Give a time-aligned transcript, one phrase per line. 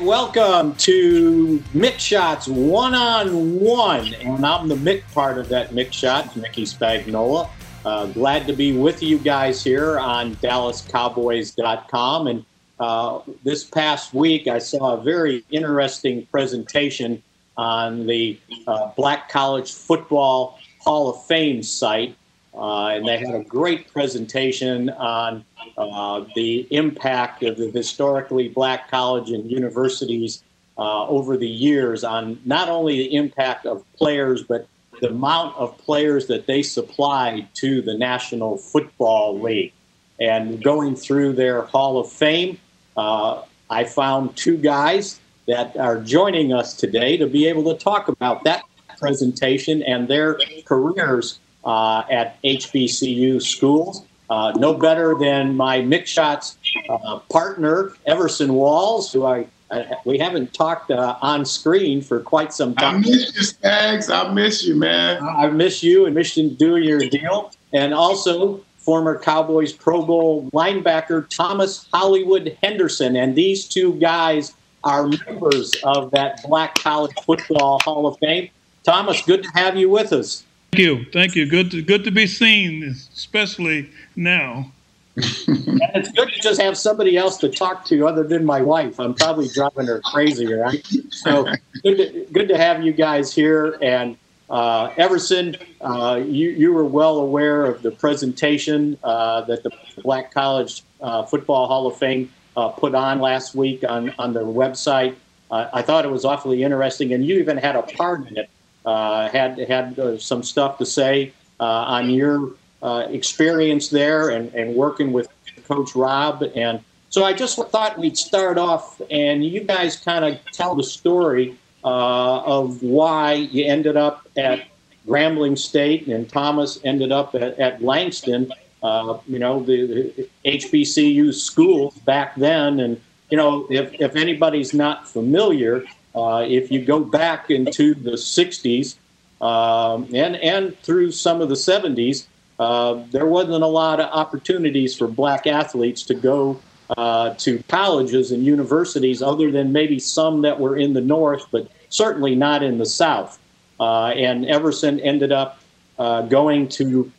[0.00, 5.92] Welcome to Mick Shots One on One, and I'm the Mick part of that Mick
[5.92, 7.48] Shot, Mickey Spagnola.
[7.84, 12.26] Uh, glad to be with you guys here on DallasCowboys.com.
[12.26, 12.44] And
[12.80, 17.22] uh, this past week, I saw a very interesting presentation
[17.56, 22.16] on the uh, Black College Football Hall of Fame site.
[22.56, 25.44] Uh, and they had a great presentation on
[25.76, 30.44] uh, the impact of the historically black college and universities
[30.78, 34.68] uh, over the years on not only the impact of players, but
[35.00, 39.72] the amount of players that they supplied to the National Football League.
[40.20, 42.58] And going through their Hall of Fame,
[42.96, 48.08] uh, I found two guys that are joining us today to be able to talk
[48.08, 48.62] about that
[48.98, 54.04] presentation and their careers uh, at HBCU schools.
[54.30, 56.56] Uh, no better than my Mick Shots
[56.88, 62.52] uh, partner, Everson Walls, who I, I we haven't talked uh, on screen for quite
[62.52, 62.96] some time.
[62.96, 64.12] I miss you, Spags.
[64.12, 65.22] I miss you, man.
[65.22, 67.52] I miss you and miss you doing your deal.
[67.74, 73.16] And also former Cowboys Pro Bowl linebacker Thomas Hollywood Henderson.
[73.16, 74.54] And these two guys
[74.84, 78.50] are members of that Black College Football Hall of Fame.
[78.84, 80.44] Thomas, good to have you with us.
[80.74, 81.04] Thank you.
[81.12, 81.46] Thank you.
[81.46, 84.72] Good to good to be seen, especially now.
[85.14, 88.98] and it's good to just have somebody else to talk to other than my wife.
[88.98, 90.84] I'm probably driving her crazy, right?
[91.10, 91.44] So
[91.84, 93.78] good to, good to have you guys here.
[93.82, 94.18] And
[94.50, 99.70] uh, Everson, uh, you, you were well aware of the presentation uh, that the
[100.02, 104.42] Black College uh, Football Hall of Fame uh, put on last week on, on their
[104.42, 105.14] website.
[105.52, 108.50] Uh, I thought it was awfully interesting, and you even had a part in it
[108.84, 115.12] had had uh, some stuff to say uh, on your experience there and, and working
[115.12, 115.26] with
[115.66, 116.44] Coach Rob.
[116.54, 120.82] And so I just thought we'd start off and you guys kind of tell the
[120.82, 124.66] story of why you ended up at
[125.06, 128.52] Grambling State and Thomas ended up at, at Langston.
[128.82, 132.80] Uh, you know, the, the, HBCU schools back then.
[132.80, 133.00] And,
[133.30, 138.96] you know, if, if anybody's not familiar, uh, if you go back into the 60s
[139.40, 142.26] um, and, and through some of the 70s,
[142.58, 146.60] uh, there wasn't a lot of opportunities for black athletes to go
[146.96, 151.68] uh, to colleges and universities other than maybe some that were in the north, but
[151.88, 153.38] certainly not in the south.
[153.80, 155.58] Uh, and Everson ended up
[155.98, 157.10] uh, going to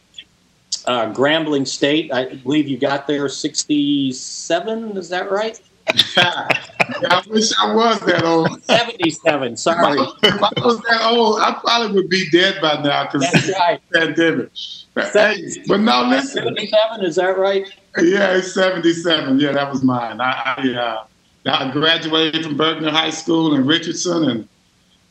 [0.85, 2.13] Grambling State.
[2.13, 5.59] I believe you got there 67, is that right?
[6.17, 8.63] I wish I was that old.
[8.63, 9.99] 77, sorry.
[10.23, 13.81] If I was that old, I probably would be dead by now because That's right.
[13.93, 14.49] pandemic.
[14.95, 16.43] Hey, but no, listen.
[16.43, 17.67] 77, is that right?
[17.97, 19.39] Yeah, it's 77.
[19.39, 20.21] Yeah, that was mine.
[20.21, 21.05] I, I, uh,
[21.45, 24.47] I graduated from Berkner High School in Richardson, and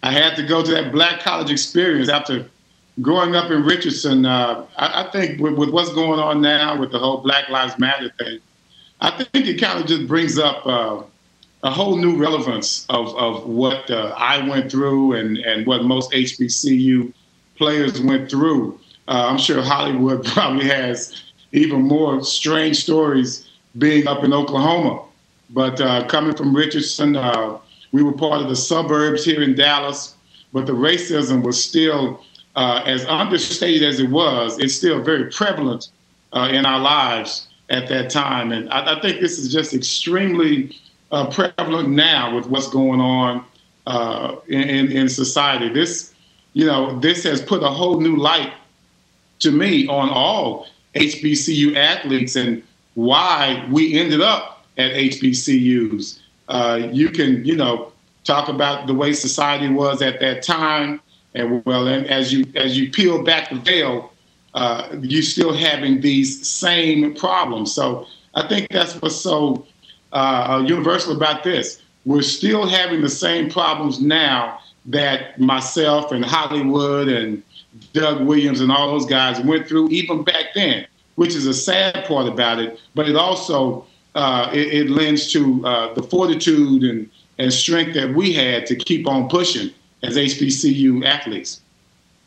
[0.02, 2.46] I had to go to that black college experience after
[3.00, 4.26] growing up in Richardson.
[4.26, 7.78] Uh, I, I, think with, with what's going on now with the whole Black Lives
[7.78, 8.40] Matter thing,
[9.04, 11.02] I think it kind of just brings up uh,
[11.62, 16.10] a whole new relevance of, of what uh, I went through and, and what most
[16.12, 17.12] HBCU
[17.56, 18.80] players went through.
[19.06, 21.22] Uh, I'm sure Hollywood probably has
[21.52, 25.04] even more strange stories being up in Oklahoma.
[25.50, 27.58] But uh, coming from Richardson, uh,
[27.92, 30.14] we were part of the suburbs here in Dallas,
[30.54, 32.24] but the racism was still,
[32.56, 35.88] uh, as understated as it was, it's still very prevalent
[36.32, 38.52] in our lives at that time.
[38.52, 40.76] And I, I think this is just extremely
[41.10, 43.44] uh, prevalent now with what's going on
[43.86, 45.68] uh, in, in society.
[45.68, 46.14] This,
[46.52, 48.52] you know, this has put a whole new light
[49.40, 52.62] to me on all HBCU athletes and
[52.94, 56.20] why we ended up at HBCUs.
[56.48, 57.92] Uh, you can, you know,
[58.24, 61.00] talk about the way society was at that time,
[61.34, 64.12] and well, and as you as you peel back the veil,
[64.54, 67.72] uh, you're still having these same problems.
[67.72, 69.66] So I think that's what's so
[70.12, 71.82] uh, universal about this.
[72.04, 77.42] We're still having the same problems now that myself and Hollywood and
[77.92, 80.86] Doug Williams and all those guys went through even back then,
[81.16, 82.78] which is a sad part about it.
[82.94, 88.14] But it also uh, it, it, lends to uh, the fortitude and, and strength that
[88.14, 89.70] we had to keep on pushing
[90.04, 91.60] as HBCU athletes.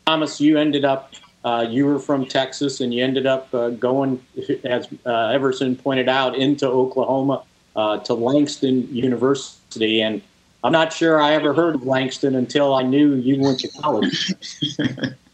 [0.06, 1.14] Thomas, you ended up
[1.48, 4.22] uh, you were from Texas and you ended up uh, going,
[4.64, 7.42] as uh, Everson pointed out, into Oklahoma
[7.74, 10.02] uh, to Langston University.
[10.02, 10.20] And
[10.62, 14.34] I'm not sure I ever heard of Langston until I knew you went to college.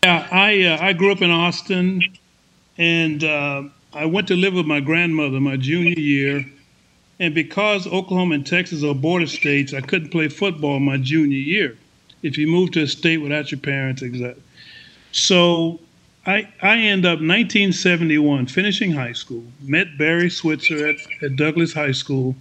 [0.05, 2.01] yeah, I, uh, I grew up in Austin
[2.79, 6.47] and uh, I went to live with my grandmother my junior year.
[7.19, 11.77] And because Oklahoma and Texas are border states, I couldn't play football my junior year.
[12.23, 14.43] If you move to a state without your parents, exactly.
[15.11, 15.81] So
[16.27, 21.93] I, I end up 1971 finishing high school, met Barry Switzer at, at Douglas High
[21.93, 22.35] School.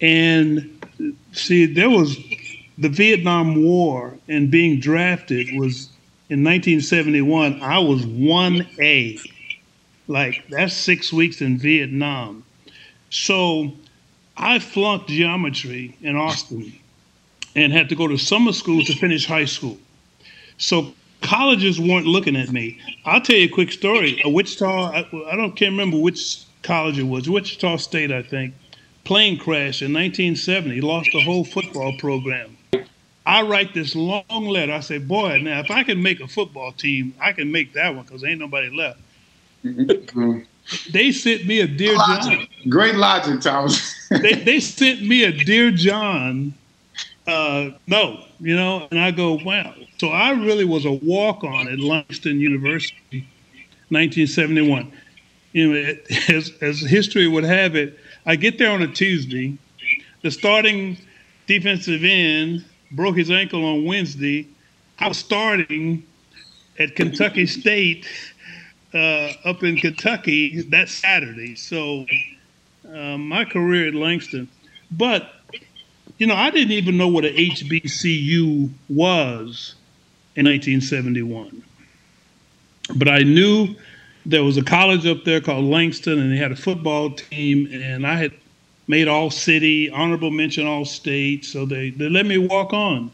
[0.00, 0.82] And
[1.32, 2.16] see, there was
[2.78, 5.90] the Vietnam War and being drafted was
[6.30, 7.60] in 1971.
[7.60, 9.20] I was 1A.
[10.08, 12.44] Like, that's six weeks in Vietnam.
[13.10, 13.72] So
[14.36, 16.72] I flunked geometry in Austin
[17.54, 19.76] and had to go to summer school to finish high school.
[20.56, 22.78] So colleges weren't looking at me.
[23.04, 24.20] I'll tell you a quick story.
[24.24, 24.98] A Wichita, I,
[25.30, 28.54] I don't can't remember which college it was, Wichita State, I think.
[29.04, 32.56] Plane crash in 1970, lost the whole football program.
[33.26, 34.72] I write this long letter.
[34.72, 37.94] I say, boy, now if I can make a football team, I can make that
[37.94, 39.00] one because ain't nobody left.
[39.64, 40.40] Mm-hmm.
[40.92, 42.38] They sent me a Dear logic.
[42.38, 42.48] John.
[42.68, 44.08] Great logic, Thomas.
[44.08, 46.54] they, they sent me a Dear John
[47.30, 49.74] uh, no, you know, and I go, wow.
[49.98, 53.26] So I really was a walk on at Langston University,
[53.90, 54.92] 1971.
[55.52, 55.94] You know,
[56.28, 59.58] as, as history would have it, I get there on a Tuesday.
[60.22, 60.96] The starting
[61.46, 64.46] defensive end broke his ankle on Wednesday.
[64.98, 66.04] I was starting
[66.78, 68.06] at Kentucky State
[68.94, 71.54] uh, up in Kentucky that Saturday.
[71.54, 72.06] So
[72.88, 74.48] uh, my career at Langston.
[74.90, 75.32] But
[76.20, 79.74] you know, I didn't even know what a HBCU was
[80.36, 81.62] in 1971.
[82.94, 83.74] But I knew
[84.26, 88.06] there was a college up there called Langston, and they had a football team, and
[88.06, 88.32] I had
[88.86, 93.10] made all city, honorable mention all state, so they, they let me walk on.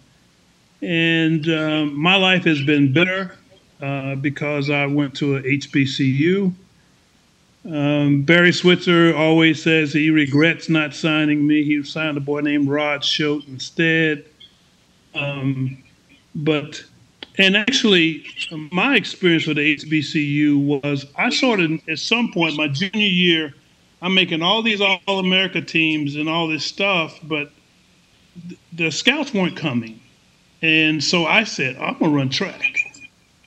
[0.83, 3.37] And um, my life has been better
[3.81, 6.53] uh, because I went to a HBCU.
[7.69, 11.65] Um, Barry Switzer always says he regrets not signing me.
[11.65, 14.25] He signed a boy named Rod Shoate instead.
[15.15, 15.83] Um,
[16.35, 16.85] but,
[17.39, 18.25] and actually,
[18.71, 23.55] my experience with the HBCU was I sort of, at some point, my junior year,
[24.01, 27.51] I'm making all these All America teams and all this stuff, but
[28.73, 30.01] the scouts weren't coming.
[30.63, 32.79] And so I said, I'm going to run track.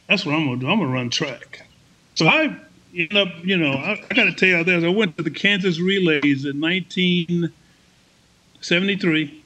[0.08, 0.72] That's what I'm going to do.
[0.72, 1.68] I'm going to run track.
[2.16, 2.58] So I
[2.96, 4.84] end up, you know, I, I got to tell you this.
[4.84, 9.44] I went to the Kansas Relays in 1973,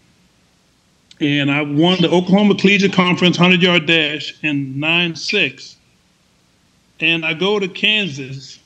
[1.19, 5.75] and I won the Oklahoma Collegiate Conference 100 yard dash in 9 6.
[6.99, 8.59] And I go to Kansas,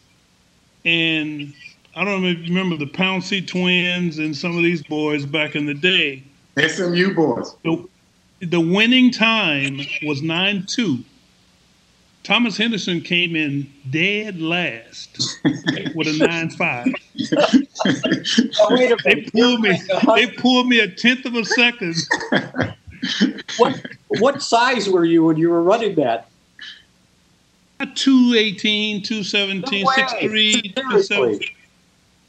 [0.86, 1.54] and
[1.96, 5.56] I don't know if you remember the Pouncey twins and some of these boys back
[5.56, 6.24] in the day.
[6.58, 7.56] SMU boys.
[7.64, 7.88] The,
[8.42, 11.04] the winning time was 9 2.
[12.28, 15.18] Thomas Henderson came in dead last
[15.96, 16.88] with a nine five.
[18.60, 19.82] Oh, They pulled me.
[20.16, 21.96] They pulled me a tenth of a second.
[23.58, 23.82] What
[24.20, 26.30] what size were you when you were running that?
[27.80, 29.96] 218, 217, No way.
[29.96, 31.56] 6'3", Seriously.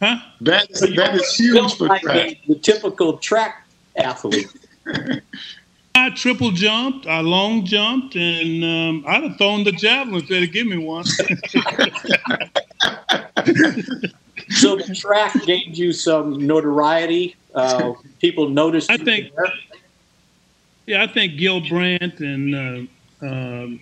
[0.00, 0.18] Huh?
[0.42, 2.36] That is, that were is huge built for like track.
[2.46, 3.66] the, the typical track
[3.96, 4.46] athlete.
[5.98, 10.42] I triple jumped, I long jumped, and um, I'd have thrown the javelin if they'd
[10.42, 11.04] have given me one.
[14.50, 17.36] So the track gained you some notoriety.
[17.54, 18.90] Uh, people noticed.
[18.90, 19.52] I think- there.
[20.86, 23.80] yeah, I think Gil Brandt and uh, um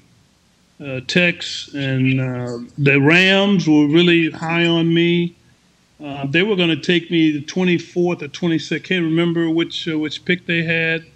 [0.79, 5.35] uh, Tex and uh, the Rams were really high on me.
[6.03, 8.77] Uh, they were going to take me the 24th or 26th.
[8.77, 11.07] I Can't remember which uh, which pick they had.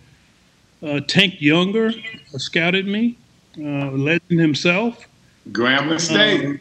[0.82, 1.92] Uh, Tank Younger
[2.36, 3.16] scouted me,
[3.58, 5.06] uh, legend himself.
[5.50, 6.44] Grambling State.
[6.44, 6.60] Um,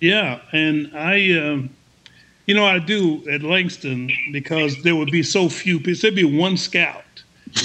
[0.00, 1.70] yeah, and I, um,
[2.46, 6.00] you know, I do at Langston because there would be so few people.
[6.00, 7.04] There'd be one scout,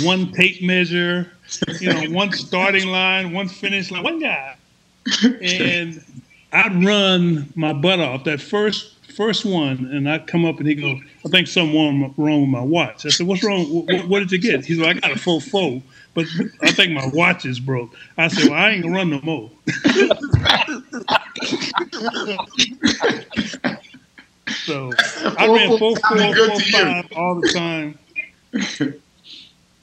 [0.01, 1.31] one tape measure,
[1.79, 4.57] you know, one starting line, one finish line, one guy,
[5.41, 6.03] and
[6.51, 10.75] I'd run my butt off that first first one, and I'd come up and he
[10.75, 13.65] goes, "I think something wrong, wrong with my watch." I said, "What's wrong?
[13.65, 15.81] What, what did you get?" He's like, "I got a full four,
[16.13, 16.25] but
[16.61, 19.51] I think my watch is broke." I said, "Well, I ain't gonna run no more."
[24.65, 24.91] so
[25.37, 27.99] I ran four, four, four, to all the time.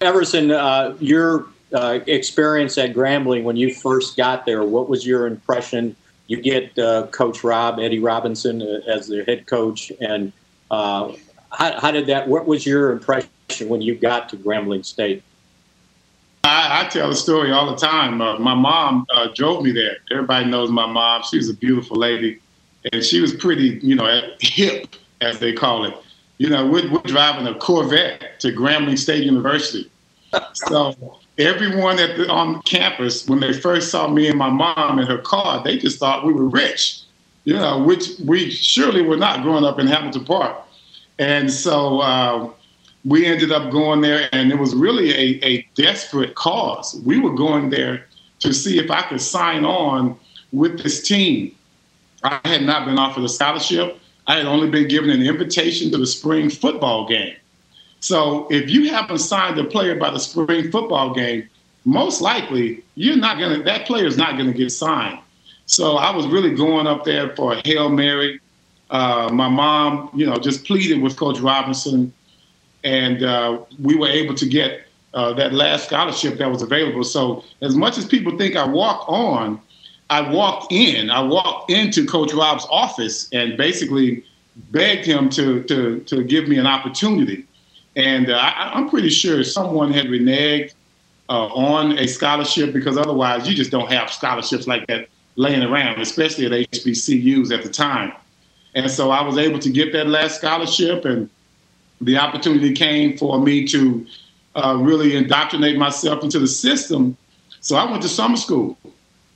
[0.00, 5.26] Everson, uh, your uh, experience at Grambling when you first got there, what was your
[5.26, 5.96] impression?
[6.26, 10.32] You get uh, Coach Rob, Eddie Robinson, uh, as their head coach, and
[10.70, 11.12] uh,
[11.50, 12.28] how, how did that?
[12.28, 13.28] What was your impression
[13.68, 15.22] when you got to Grambling State?
[16.44, 18.20] I, I tell the story all the time.
[18.20, 19.98] Uh, my mom uh, drove me there.
[20.10, 21.22] Everybody knows my mom.
[21.22, 22.40] She was a beautiful lady,
[22.92, 25.94] and she was pretty, you know, hip, as they call it.
[26.38, 29.88] You know, we're, we're driving a Corvette to Grambling State University.
[30.54, 35.06] So everyone at the, on campus, when they first saw me and my mom in
[35.06, 37.00] her car, they just thought we were rich.
[37.44, 40.56] You know, which we surely were not growing up in Hamilton Park.
[41.18, 42.50] And so uh,
[43.04, 47.00] we ended up going there, and it was really a, a desperate cause.
[47.04, 48.06] We were going there
[48.40, 50.18] to see if I could sign on
[50.52, 51.54] with this team.
[52.22, 53.98] I had not been offered a scholarship.
[54.28, 57.34] I had only been given an invitation to the spring football game.
[58.02, 61.48] So if you haven't signed a player by the spring football game,
[61.84, 65.20] most likely you're not gonna that player is not gonna get signed.
[65.66, 68.40] So I was really going up there for a hail mary.
[68.90, 72.12] Uh, my mom, you know, just pleaded with Coach Robinson,
[72.82, 74.82] and uh, we were able to get
[75.14, 77.04] uh, that last scholarship that was available.
[77.04, 79.60] So as much as people think I walk on,
[80.10, 81.08] I walked in.
[81.08, 84.24] I walked into Coach Rob's office and basically
[84.72, 87.46] begged him to to to give me an opportunity.
[87.96, 90.72] And uh, I, am pretty sure someone had reneged
[91.28, 96.00] uh, on a scholarship because otherwise you just don't have scholarships like that laying around,
[96.00, 98.12] especially at HBCUs at the time.
[98.74, 101.28] And so I was able to get that last scholarship, and
[102.00, 104.06] the opportunity came for me to
[104.54, 107.16] uh, really indoctrinate myself into the system.
[107.60, 108.78] So I went to summer school.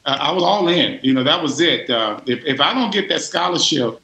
[0.06, 1.00] I was all in.
[1.02, 1.90] You know, that was it.
[1.90, 4.00] Uh, if, if I don't get that scholarship,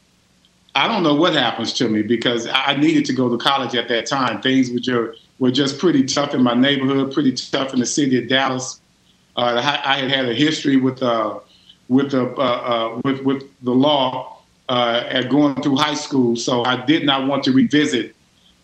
[0.74, 3.88] I don't know what happens to me because I needed to go to college at
[3.88, 4.40] that time.
[4.40, 8.18] Things were just, were just pretty tough in my neighborhood, pretty tough in the city
[8.18, 8.80] of Dallas.
[9.36, 11.40] Uh, I, I, had had a history with uh,
[11.88, 16.64] with the uh, uh, with with the law uh, at going through high school, so
[16.64, 18.14] I did not want to revisit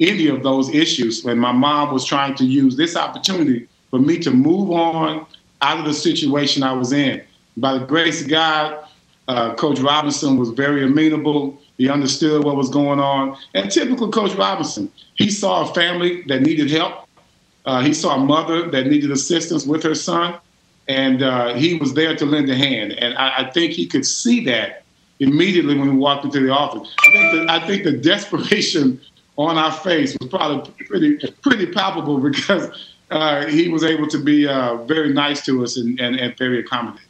[0.00, 1.24] any of those issues.
[1.24, 5.26] When my mom was trying to use this opportunity for me to move on
[5.62, 7.22] out of the situation I was in,
[7.56, 8.84] by the grace of God,
[9.26, 11.60] uh, Coach Robinson was very amenable.
[11.78, 13.38] He understood what was going on.
[13.54, 17.08] And typical Coach Robinson, he saw a family that needed help.
[17.64, 20.34] Uh, he saw a mother that needed assistance with her son,
[20.88, 22.92] and uh, he was there to lend a hand.
[22.92, 24.84] And I, I, think he could see that
[25.20, 26.92] immediately when we walked into the office.
[26.98, 29.00] I think the, I think the desperation
[29.36, 32.70] on our face was probably pretty pretty palpable because
[33.10, 36.60] uh, he was able to be uh, very nice to us and, and, and very
[36.60, 37.07] accommodating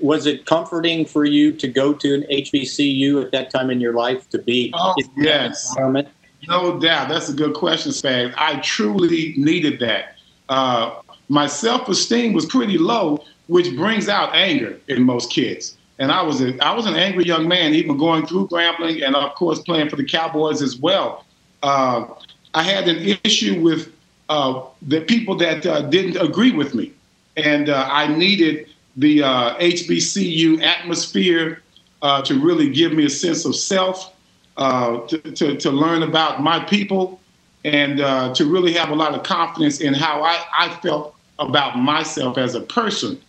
[0.00, 3.94] was it comforting for you to go to an HBCU at that time in your
[3.94, 5.70] life to be oh, in yes.
[5.70, 6.08] environment?
[6.46, 7.08] No doubt.
[7.08, 8.34] That's a good question, Spags.
[8.36, 10.16] I truly needed that.
[10.48, 15.76] Uh, my self-esteem was pretty low, which brings out anger in most kids.
[15.98, 19.16] And I was a, I was an angry young man, even going through Grambling and
[19.16, 21.24] of course playing for the Cowboys as well.
[21.62, 22.06] Uh,
[22.54, 23.92] I had an issue with
[24.28, 26.92] uh, the people that uh, didn't agree with me,
[27.36, 31.62] and uh, I needed the uh, HBCU atmosphere
[32.02, 34.12] uh, to really give me a sense of self,
[34.56, 37.20] uh, to, to, to, learn about my people,
[37.64, 41.78] and uh, to really have a lot of confidence in how I, I felt about
[41.78, 43.20] myself as a person.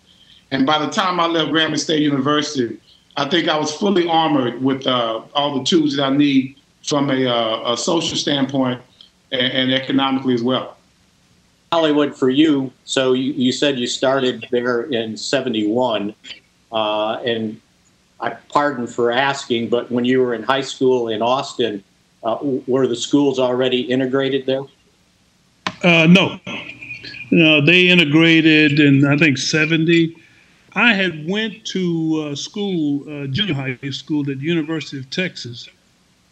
[0.52, 2.80] And by the time I left Grambling State University,
[3.16, 7.12] I think I was fully armored with uh, all the tools that I need from
[7.12, 8.82] a, uh, a social standpoint
[9.32, 10.78] and, and economically as well.
[11.72, 12.72] Hollywood for you.
[12.86, 16.16] So you, you said you started there in 71.
[16.72, 17.60] Uh, and
[18.20, 21.84] I pardon for asking, but when you were in high school in Austin,
[22.24, 24.64] uh, were the schools already integrated there?
[25.84, 26.40] Uh, no.
[27.32, 30.16] No, they integrated in, I think, 70.
[30.74, 35.70] I had went to uh, school, uh, junior high school at the University of Texas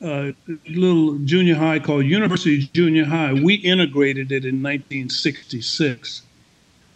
[0.03, 0.31] uh,
[0.69, 3.33] little junior high called University Junior High.
[3.33, 6.21] We integrated it in 1966.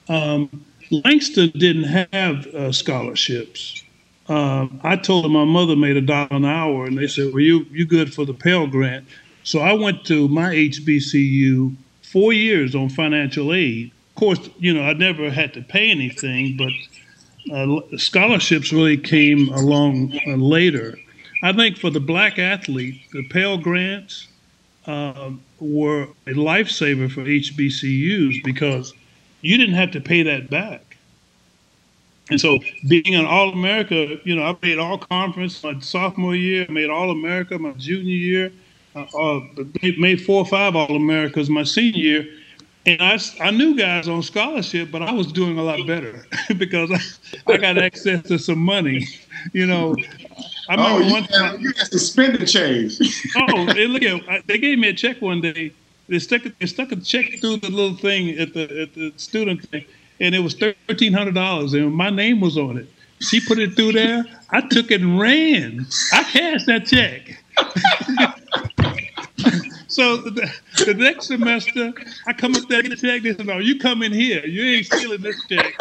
[0.08, 3.84] Um, Langston didn't have uh, scholarships.
[4.28, 7.42] Uh, I told them my mother made a dollar an hour, and they said, "Well,
[7.42, 9.06] you you good for the Pell Grant."
[9.44, 13.92] So I went to my HBCU four years on financial aid.
[14.10, 16.72] Of course, you know I never had to pay anything, but
[17.54, 20.98] uh, scholarships really came along uh, later.
[21.42, 24.28] I think for the black athlete, the Pell Grants
[24.86, 28.94] uh, were a lifesaver for HBCUs because
[29.42, 30.98] you didn't have to pay that back.
[32.30, 36.66] And so, being an All America, you know, I made all conference my sophomore year,
[36.70, 38.52] I made All America my junior year,
[38.96, 39.40] uh, uh,
[39.98, 42.28] made four or five All Americas my senior year.
[42.86, 46.26] And I, I knew guys on scholarship, but I was doing a lot better
[46.58, 49.08] because I, I got access to some money.
[49.54, 49.96] You know,
[50.72, 52.98] I remember oh, one time you got suspended change.
[53.36, 55.74] oh, they, look at uh, they gave me a check one day.
[56.08, 59.68] They stuck they stuck a check through the little thing at the at the student
[59.68, 59.84] thing,
[60.22, 62.88] and it was thirteen hundred dollars, and my name was on it.
[63.20, 64.24] She put it through there.
[64.52, 65.88] I took it and ran.
[66.14, 67.44] I cashed that check.
[69.90, 70.50] so the,
[70.86, 71.92] the, next semester,
[72.28, 73.24] I come up there to check.
[73.24, 74.46] They said, "No, you come in here.
[74.46, 75.74] You ain't stealing this check."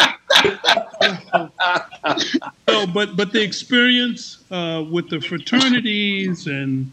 [2.71, 6.91] so, but but the experience uh, with the fraternities and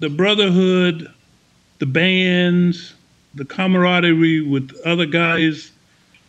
[0.00, 1.12] the brotherhood,
[1.78, 2.94] the bands,
[3.34, 5.72] the camaraderie with other guys,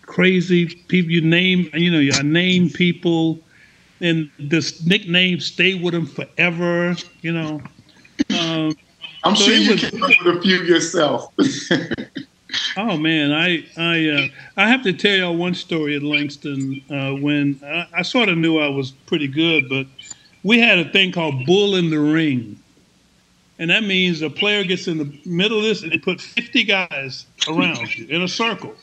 [0.04, 1.12] crazy people.
[1.12, 3.40] You name, you know, you name people,
[4.00, 6.96] and this nickname stay with them forever.
[7.22, 7.62] You know.
[8.40, 8.76] Um,
[9.24, 11.34] I'm so sure you was, came up with a few yourself.
[12.78, 17.14] oh man, I I uh, I have to tell y'all one story at Langston uh,
[17.14, 19.88] when I, I sort of knew I was pretty good, but
[20.44, 22.58] we had a thing called bull in the ring.
[23.60, 26.64] And that means a player gets in the middle of this and they put 50
[26.64, 28.74] guys around you in a circle.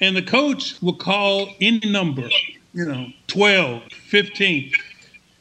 [0.00, 2.28] And the coach will call any number,
[2.74, 4.72] you know, 12, 15.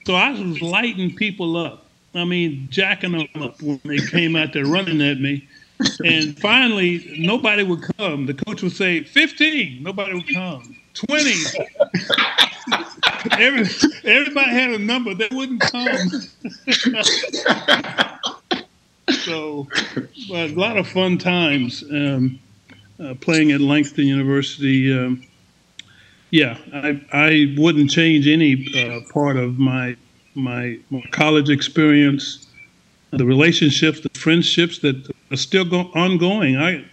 [0.06, 1.88] So I was lighting people up.
[2.14, 5.46] I mean, jacking them up when they came out there running at me.
[6.04, 8.26] And finally, nobody would come.
[8.26, 9.84] The coach would say, 15.
[9.84, 10.76] Nobody would come.
[10.94, 11.34] 20.
[13.32, 13.66] Every,
[14.04, 15.14] everybody had a number.
[15.14, 15.98] They wouldn't come.
[19.20, 19.68] so,
[20.32, 22.40] a lot of fun times um,
[23.00, 24.98] uh, playing at Langston University.
[24.98, 25.24] Um,
[26.32, 29.96] yeah, I, I wouldn't change any uh, part of my
[30.36, 32.45] my, my college experience,
[33.18, 36.58] the relationships, the friendships that are still go- ongoing.
[36.58, 36.86] I,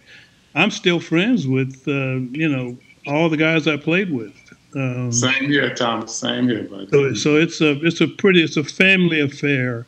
[0.55, 2.77] I'm still friends with, uh, you know,
[3.07, 4.33] all the guys I played with.
[4.75, 6.15] Um, Same here, Thomas.
[6.15, 6.89] Same here, buddy.
[6.91, 9.87] So, so it's a it's a pretty it's a family affair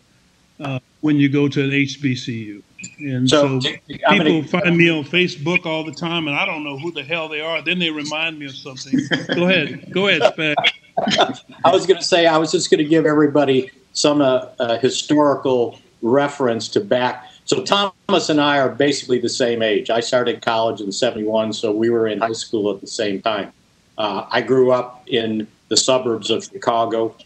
[0.61, 2.63] uh, when you go to an HBCU.
[2.99, 6.65] And so, so people gonna, find me on Facebook all the time, and I don't
[6.65, 7.63] know who the hell they are.
[7.63, 9.01] Then they remind me of something.
[9.35, 10.55] go ahead, go ahead, Spag.
[11.65, 14.79] I was going to say, I was just going to give everybody some uh, uh,
[14.79, 17.25] historical reference to back.
[17.47, 19.91] So Thomas and I are basically the same age.
[19.91, 23.53] I started college in 71, so we were in high school at the same time.
[23.99, 27.17] Uh, I grew up in the suburbs of Chicago.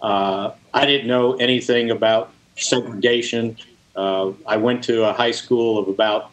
[0.00, 3.56] Uh, I didn't know anything about segregation.
[3.96, 6.30] Uh, I went to a high school of about,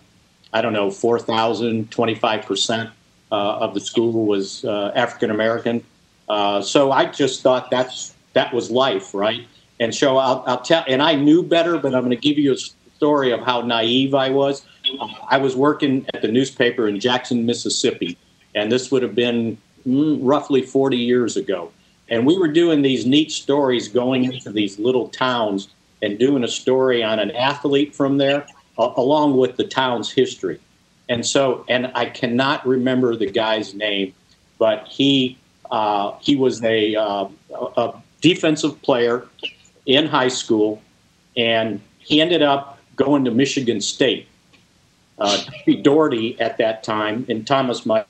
[0.54, 2.92] I don't know, 4,000, 25%
[3.32, 5.84] uh, of the school was African American.
[6.28, 9.48] Uh, so I just thought that's that was life, right?
[9.80, 12.54] And so I'll, I'll tell, and I knew better, but I'm going to give you
[12.54, 14.66] a story of how naive I was.
[15.00, 18.18] Uh, I was working at the newspaper in Jackson, Mississippi,
[18.54, 21.72] and this would have been mm, roughly 40 years ago.
[22.10, 25.70] And we were doing these neat stories going into these little towns
[26.02, 30.60] and doing a story on an athlete from there, uh, along with the town's history.
[31.10, 34.14] And so, and I cannot remember the guy's name,
[34.58, 35.38] but he
[35.72, 39.28] uh, he was a, uh, a, defensive player
[39.86, 40.82] in high school,
[41.38, 44.28] and he ended up going to Michigan State.
[45.18, 45.42] Uh,
[45.82, 48.06] Daugherty at that time, and Thomas might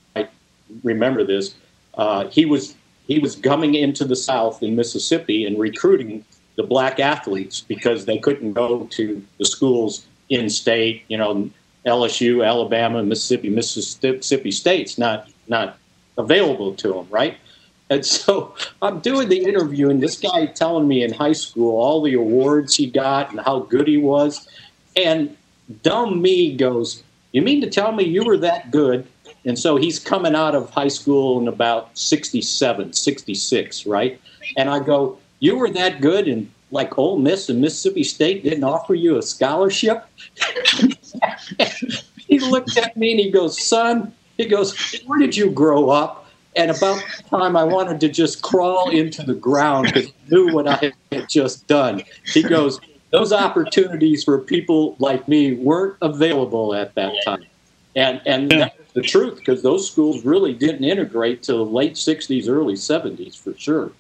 [0.84, 1.54] remember this.
[1.94, 2.76] Uh, he was
[3.08, 8.18] he was coming into the South in Mississippi and recruiting the black athletes because they
[8.18, 11.04] couldn't go to the schools in state.
[11.08, 11.50] You know,
[11.86, 15.78] LSU, Alabama, Mississippi, Mississippi State's not not
[16.18, 17.38] available to them, right?
[17.90, 22.02] And so I'm doing the interview, and this guy telling me in high school all
[22.02, 24.48] the awards he got and how good he was.
[24.96, 25.36] And
[25.84, 29.06] dumb me goes, You mean to tell me you were that good?
[29.46, 34.20] And so he's coming out of high school in about 67, 66, right?
[34.58, 38.64] And I go, You were that good, and like Ole Miss and Mississippi State didn't
[38.64, 40.06] offer you a scholarship?
[42.18, 46.25] he looked at me and he goes, Son, he goes, Where did you grow up?
[46.56, 50.54] And about the time I wanted to just crawl into the ground because I knew
[50.54, 52.04] what I had just done.
[52.26, 52.80] He goes,
[53.12, 57.46] Those opportunities for people like me weren't available at that time.
[57.98, 62.50] And, and that's the truth because those schools really didn't integrate till the late 60s,
[62.50, 63.92] early 70s for sure.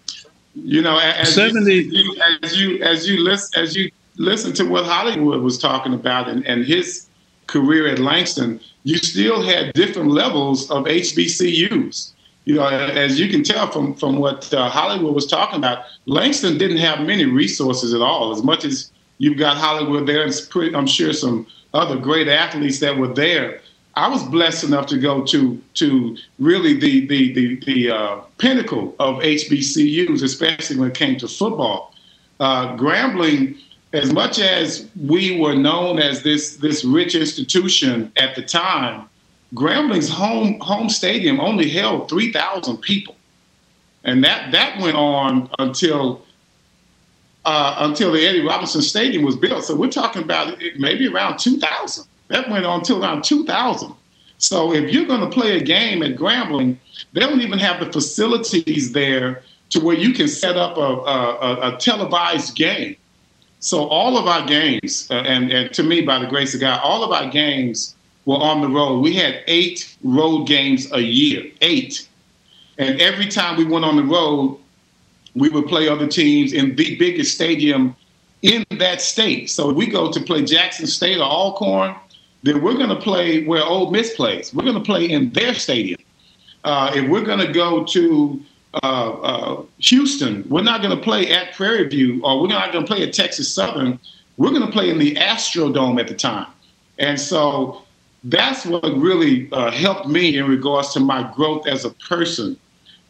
[0.53, 1.73] You know, as 70.
[1.73, 6.29] You, as you as you listen as you listen to what Hollywood was talking about
[6.29, 7.07] and, and his
[7.47, 12.13] career at Langston, you still had different levels of HBCUs
[12.45, 16.57] you know, as you can tell from from what uh, Hollywood was talking about, Langston
[16.57, 18.31] didn't have many resources at all.
[18.31, 22.79] As much as you've got Hollywood there, and pretty, I'm sure some other great athletes
[22.79, 23.61] that were there.
[23.95, 28.95] I was blessed enough to go to to really the the the, the uh, pinnacle
[28.99, 31.95] of HBCUs, especially when it came to football.
[32.39, 33.57] Uh, Grambling,
[33.93, 39.09] as much as we were known as this this rich institution at the time,
[39.55, 43.15] Grambling's home home stadium only held three thousand people,
[44.03, 46.23] and that that went on until
[47.45, 49.63] uh, until the Eddie Robinson Stadium was built.
[49.63, 52.05] So we're talking about maybe around two thousand.
[52.27, 53.93] That went on until around 2000.
[54.37, 56.77] So if you're going to play a game at Grambling,
[57.13, 61.75] they don't even have the facilities there to where you can set up a, a,
[61.75, 62.95] a televised game.
[63.59, 66.79] So all of our games, uh, and, and to me, by the grace of God,
[66.83, 68.99] all of our games were on the road.
[68.99, 72.07] We had eight road games a year, eight.
[72.77, 74.59] And every time we went on the road,
[75.35, 77.95] we would play other teams in the biggest stadium
[78.41, 79.49] in that state.
[79.49, 81.95] So we go to play Jackson State or Alcorn,
[82.43, 84.53] then we're going to play where Ole Miss plays.
[84.53, 85.99] We're going to play in their stadium.
[86.63, 88.41] Uh, if we're going to go to
[88.83, 92.85] uh, uh, Houston, we're not going to play at Prairie View or we're not going
[92.85, 93.99] to play at Texas Southern.
[94.37, 96.47] We're going to play in the Astrodome at the time.
[96.99, 97.84] And so
[98.25, 102.57] that's what really uh, helped me in regards to my growth as a person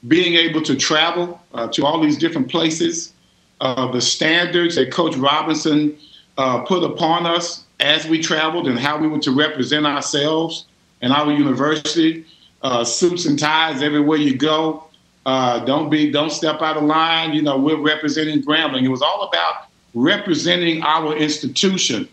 [0.07, 3.13] being able to travel uh, to all these different places,
[3.61, 5.97] uh, the standards that Coach Robinson
[6.37, 10.65] uh, put upon us as we traveled and how we were to represent ourselves
[11.01, 12.25] and our university,
[12.61, 14.83] uh, suits and ties everywhere you go.
[15.25, 17.33] Uh, don't be, don't step out of line.
[17.33, 18.83] You know, we're representing Grambling.
[18.83, 22.07] It was all about representing our institution.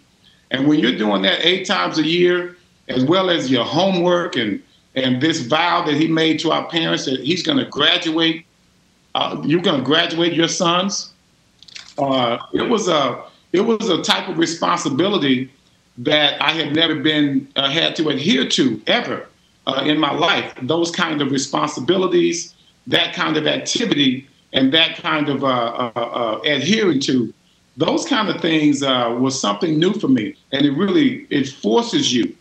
[0.50, 2.56] And when you're doing that eight times a year,
[2.92, 4.62] as well as your homework and
[4.94, 8.44] and this vow that he made to our parents that he's going to graduate,
[9.14, 11.12] uh, you're going to graduate your sons.
[11.98, 15.50] Uh, it was a it was a type of responsibility
[15.98, 19.28] that I had never been uh, had to adhere to ever
[19.66, 20.54] uh, in my life.
[20.62, 22.54] Those kind of responsibilities,
[22.86, 27.32] that kind of activity, and that kind of uh, uh, adhering to
[27.76, 32.34] those kind of things was something new for me, and it really it forces you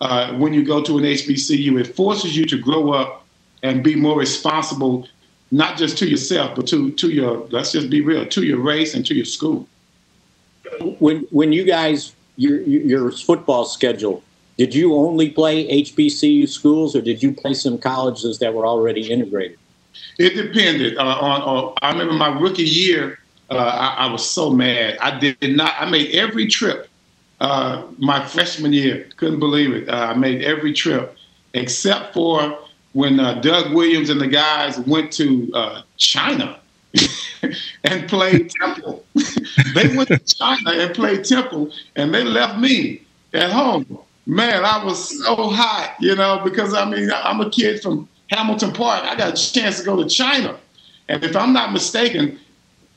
[0.00, 1.80] uh, when you go to an HBCU.
[1.80, 3.24] It forces you to grow up
[3.62, 5.08] and be more responsible,
[5.50, 8.94] not just to yourself, but to to your let's just be real, to your race
[8.94, 9.66] and to your school.
[10.98, 14.22] When when you guys your your football schedule,
[14.58, 19.10] did you only play HBCU schools, or did you play some colleges that were already
[19.10, 19.58] integrated?
[20.18, 20.96] It depended.
[20.98, 23.18] Uh, on, on, I remember my rookie year,
[23.50, 24.98] uh, I, I was so mad.
[24.98, 25.74] I did not.
[25.78, 26.88] I made every trip
[27.40, 29.08] uh, my freshman year.
[29.16, 29.88] Couldn't believe it.
[29.88, 31.16] Uh, I made every trip
[31.54, 32.58] except for
[32.92, 36.58] when uh, Doug Williams and the guys went to uh, China
[37.84, 39.04] and played Temple.
[39.74, 43.02] they went to China and played Temple, and they left me
[43.34, 43.98] at home.
[44.24, 48.72] Man, I was so hot, you know, because I mean, I'm a kid from Hamilton
[48.72, 49.04] Park.
[49.04, 50.56] I got a chance to go to China.
[51.08, 52.40] And if I'm not mistaken,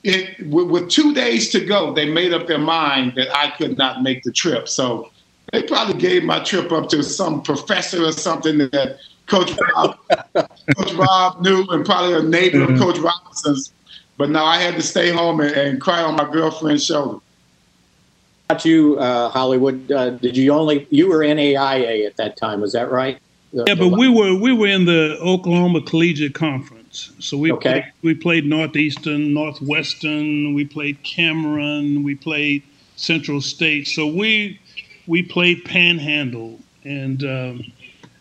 [0.03, 3.77] it, with, with, two days to go, they made up their mind that I could
[3.77, 4.69] not make the trip.
[4.69, 5.11] So
[5.51, 9.97] they probably gave my trip up to some professor or something that Coach Rob,
[10.77, 12.73] Coach Rob knew, and probably a neighbor mm-hmm.
[12.73, 13.73] of Coach Robinson's.
[14.17, 17.19] But now I had to stay home and, and cry on my girlfriend's shoulder.
[18.49, 22.61] About you, uh, Hollywood, uh, did you only you were NAIA at that time?
[22.61, 23.19] Was that right?
[23.51, 26.78] yeah, but we were we were in the Oklahoma Collegiate Conference.
[26.91, 27.71] So we okay.
[27.71, 32.63] played, we played Northeastern, Northwestern, we played Cameron, we played
[32.95, 33.87] Central State.
[33.87, 34.59] So we
[35.07, 37.71] we played Panhandle, and um,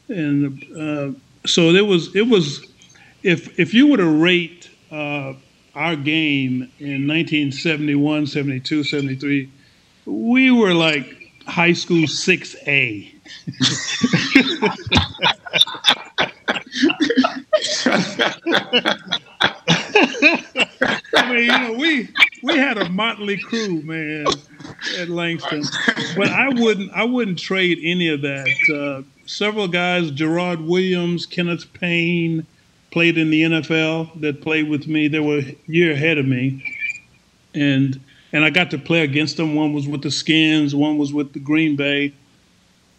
[0.08, 1.10] and uh,
[1.46, 2.66] so there was it was
[3.22, 5.34] if if you were to rate uh,
[5.74, 9.50] our game in 1971, 72, 73,
[10.06, 13.14] we were like high school 6A.
[21.14, 22.08] I mean, you know, we
[22.42, 24.26] we had a motley crew, man,
[24.98, 25.64] at Langston.
[26.16, 28.48] But I wouldn't I wouldn't trade any of that.
[28.72, 32.46] Uh, several guys, Gerard Williams, Kenneth Payne,
[32.90, 35.08] played in the NFL that played with me.
[35.08, 36.64] They were a year ahead of me,
[37.54, 38.00] and
[38.32, 39.54] and I got to play against them.
[39.54, 42.12] One was with the Skins, one was with the Green Bay.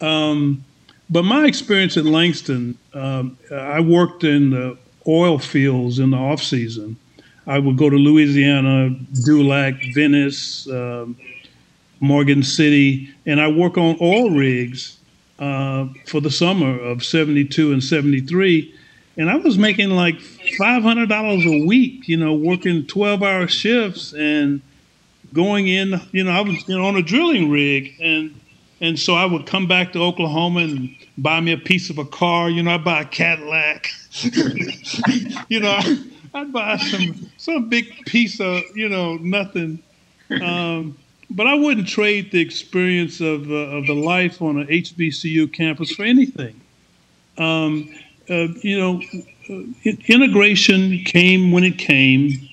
[0.00, 0.64] Um,
[1.08, 6.42] but my experience at Langston, um, I worked in the oil fields in the off
[6.42, 6.96] season.
[7.46, 8.90] I would go to Louisiana,
[9.24, 11.06] Dulac, Venice, uh,
[12.00, 14.98] Morgan City, and I work on oil rigs
[15.38, 18.74] uh, for the summer of 72 and 73.
[19.16, 24.62] And I was making like $500 a week, you know, working 12 hour shifts and
[25.32, 27.94] going in, you know, I was you know, on a drilling rig.
[28.00, 28.39] And,
[28.80, 32.04] and so I would come back to Oklahoma and buy me a piece of a
[32.04, 32.48] car.
[32.48, 33.90] You know, I'd buy a Cadillac.
[35.48, 35.78] you know,
[36.34, 39.82] I'd buy some some big piece of you know nothing.
[40.42, 40.96] Um,
[41.30, 45.92] but I wouldn't trade the experience of uh, of the life on an HBCU campus
[45.92, 46.60] for anything.
[47.36, 47.94] Um,
[48.28, 49.02] uh, you know,
[49.84, 52.48] integration came when it came.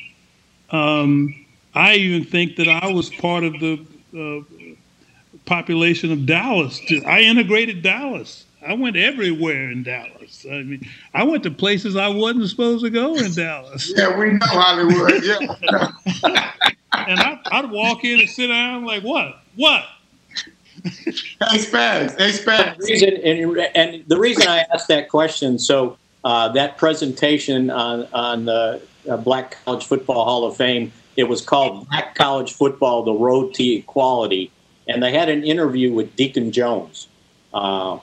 [0.71, 4.66] Um, I even think that I was part of the uh,
[5.47, 6.79] population of Dallas.
[7.07, 8.45] I integrated Dallas.
[8.65, 10.45] I went everywhere in Dallas.
[10.49, 13.91] I mean, I went to places I wasn't supposed to go in Dallas.
[13.97, 15.23] Yeah, we know Hollywood.
[15.23, 15.37] Yeah.
[16.93, 19.41] and I, would walk in and sit down like, what?
[19.55, 19.85] What?
[20.83, 21.11] hey,
[21.57, 22.17] Spags.
[22.17, 22.79] Hey, Spags.
[22.79, 28.45] Reason, and, and, the reason I asked that question, so uh, that presentation on, on
[28.45, 33.13] the uh, Black College Football Hall of Fame, it was called Black College Football, The
[33.13, 34.51] Road to Equality.
[34.87, 37.07] And they had an interview with Deacon Jones.
[37.53, 37.99] Uh,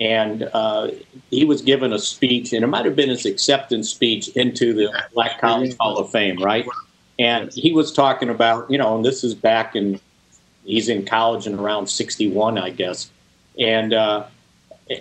[0.00, 0.90] and uh,
[1.30, 4.92] he was given a speech, and it might have been his acceptance speech into the
[5.14, 6.66] Black College Hall of Fame, right?
[7.18, 10.00] And he was talking about, you know, and this is back in,
[10.64, 13.10] he's in college in around 61, I guess.
[13.58, 14.26] And, uh,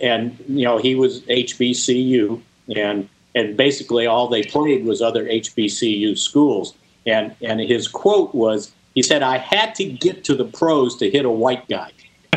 [0.01, 2.39] and you know, he was HBCU,
[2.75, 6.75] and, and basically all they played was other HBCU schools.
[7.07, 11.09] And, and his quote was, he said, I had to get to the pros to
[11.09, 11.91] hit a white guy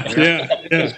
[0.16, 0.92] yeah, yeah.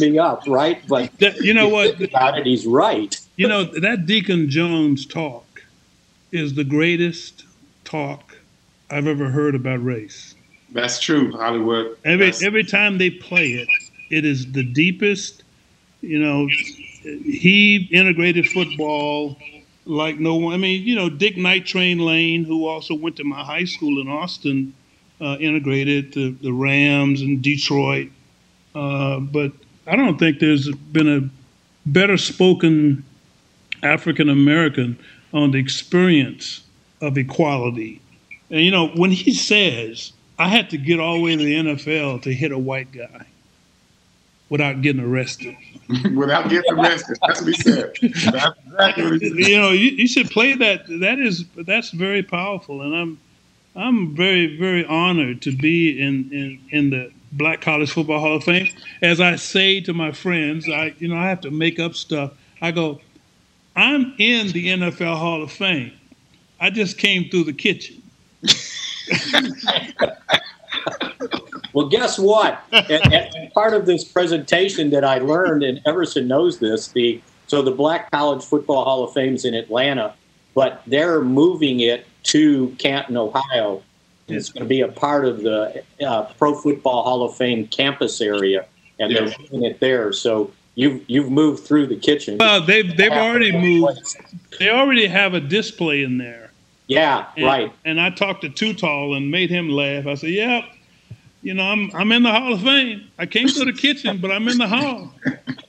[0.00, 0.86] me up, right?
[0.88, 2.00] But that, you know what?
[2.00, 3.18] About it, he's right.
[3.36, 5.62] You know that Deacon Jones talk
[6.30, 7.46] is the greatest
[7.84, 8.36] talk
[8.90, 10.34] I've ever heard about race.
[10.72, 11.96] That's true, Hollywood.
[12.04, 12.42] Every That's...
[12.42, 13.68] every time they play it,
[14.10, 15.42] it is the deepest.
[16.02, 16.48] You know,
[17.02, 19.38] he integrated football
[19.86, 20.52] like no one.
[20.52, 24.02] I mean, you know, Dick Night Train Lane, who also went to my high school
[24.02, 24.74] in Austin,
[25.20, 28.10] uh, integrated the, the Rams and Detroit
[28.74, 29.52] uh, but
[29.86, 31.28] I don't think there's been a
[31.86, 33.04] better spoken
[33.82, 34.98] African American
[35.32, 36.62] on the experience
[37.00, 38.00] of equality.
[38.50, 41.54] And you know, when he says, I had to get all the way to the
[41.54, 43.26] NFL to hit a white guy
[44.48, 45.56] without getting arrested.
[46.14, 47.18] without getting arrested.
[47.26, 47.92] That's what he said.
[48.00, 49.50] That's exactly what he said.
[49.50, 50.86] You know, you, you, should play that.
[51.00, 53.20] That is that's very powerful, and I'm
[53.76, 58.44] I'm very very honored to be in in in the Black College Football Hall of
[58.44, 58.68] Fame.
[59.02, 62.32] As I say to my friends, I you know I have to make up stuff.
[62.60, 63.00] I go,
[63.76, 65.92] I'm in the NFL Hall of Fame.
[66.60, 68.02] I just came through the kitchen.
[71.72, 72.62] well, guess what?
[72.72, 77.62] and, and part of this presentation that I learned, and Everson knows this, the so
[77.62, 80.14] the Black College Football Hall of Fame is in Atlanta,
[80.54, 83.82] but they're moving it to Canton, Ohio
[84.30, 88.20] it's going to be a part of the uh, Pro Football Hall of Fame campus
[88.20, 88.66] area,
[88.98, 90.12] and they're doing it there.
[90.12, 92.38] So you've you've moved through the kitchen.
[92.38, 94.16] Well, they've they've already moved.
[94.58, 96.50] They already have a display in there.
[96.86, 97.72] Yeah, and, right.
[97.84, 100.06] And I talked to Too Tall and made him laugh.
[100.06, 100.64] I said, "Yep,
[101.42, 103.08] you know, I'm I'm in the Hall of Fame.
[103.18, 105.12] I came to the kitchen, but I'm in the hall."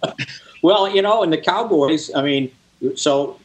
[0.61, 2.13] well, you know, and the Cowboys.
[2.13, 2.51] I mean,
[2.95, 3.39] so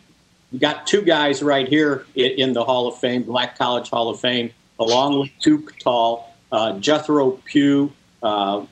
[0.59, 4.21] got two guys right here in, in the Hall of Fame, Black College Hall of
[4.21, 7.93] Fame along with Too Tall, uh, Jethro Pugh,
[8.23, 8.65] uh,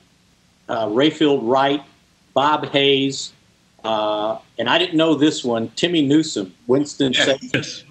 [0.69, 1.83] uh, Rayfield Wright,
[2.33, 3.33] Bob Hayes,
[3.83, 7.25] uh, and I didn't know this one, Timmy Newsome, Winston yes.
[7.25, 7.39] Salem.
[7.53, 7.83] Yes.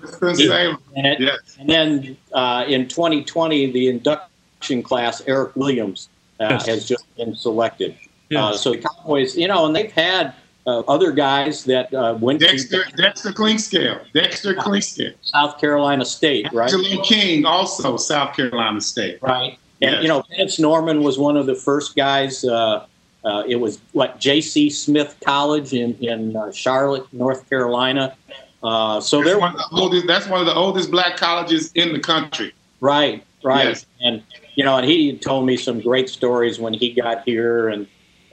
[0.96, 1.56] And, yes.
[1.58, 6.08] and then uh, in 2020, the induction class, Eric Williams,
[6.40, 6.66] uh, yes.
[6.66, 7.96] has just been selected.
[8.28, 8.60] Yes.
[8.60, 10.34] so the Cowboys, you know, and they've had
[10.66, 16.48] uh, other guys that uh, went Dexter, to Dexter Clinkscale, Dexter Clinkscale, South Carolina State,
[16.52, 16.72] right?
[16.72, 19.58] Angelo King, also South Carolina State, right?
[19.82, 20.02] And yes.
[20.02, 22.44] you know, Vance Norman was one of the first guys.
[22.44, 22.86] Uh,
[23.24, 24.70] uh it was what J.C.
[24.70, 28.16] Smith College in in uh, Charlotte, North Carolina.
[28.62, 31.92] Uh, so that's there, one the oldest, that's one of the oldest black colleges in
[31.92, 32.54] the country.
[32.80, 33.86] Right, right, yes.
[34.00, 34.22] and
[34.54, 37.86] you know, and he told me some great stories when he got here and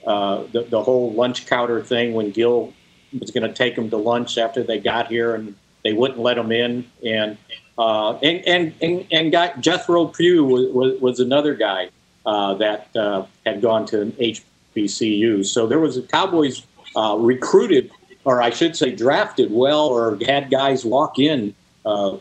[0.05, 2.73] uh, the, the whole lunch counter thing when Gil
[3.19, 6.35] was going to take them to lunch after they got here and they wouldn't let
[6.35, 6.85] them in.
[7.05, 7.37] And
[7.77, 11.89] uh, and, and, and, and got Jethro Pugh was, was, another guy
[12.25, 15.45] uh, that uh, had gone to an HBCU.
[15.45, 16.63] So there was a Cowboys
[16.95, 17.89] uh, recruited,
[18.23, 22.17] or I should say drafted well, or had guys walk in uh,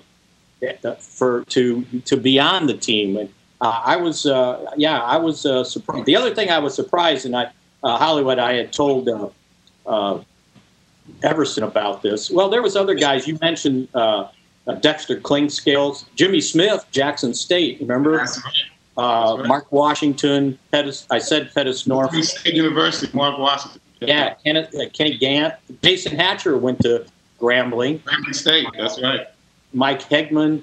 [0.98, 3.16] for to to be on the team.
[3.18, 3.28] And
[3.60, 4.24] uh, I was,
[4.76, 5.40] yeah, I was
[5.70, 6.06] surprised.
[6.06, 7.50] The other thing I was surprised, and I
[7.82, 9.28] uh, Hollywood, I had told uh,
[9.86, 10.22] uh,
[11.22, 12.30] Everson about this.
[12.30, 13.26] Well, there was other guys.
[13.26, 14.28] You mentioned uh,
[14.66, 17.80] uh, Dexter Clinkscales, Jimmy Smith, Jackson State.
[17.80, 18.20] Remember?
[18.98, 19.46] Uh, right.
[19.46, 20.58] Mark Washington.
[20.70, 22.14] Pettis, I said Pettis North.
[22.24, 23.10] State University.
[23.16, 23.80] Mark Washington.
[24.00, 25.54] Yeah, Kenneth, Kenny Gant.
[25.82, 27.06] Jason Hatcher went to
[27.38, 28.00] Grambling.
[28.00, 28.66] Grambling State.
[28.76, 29.26] That's right.
[29.72, 30.62] Mike Hegman.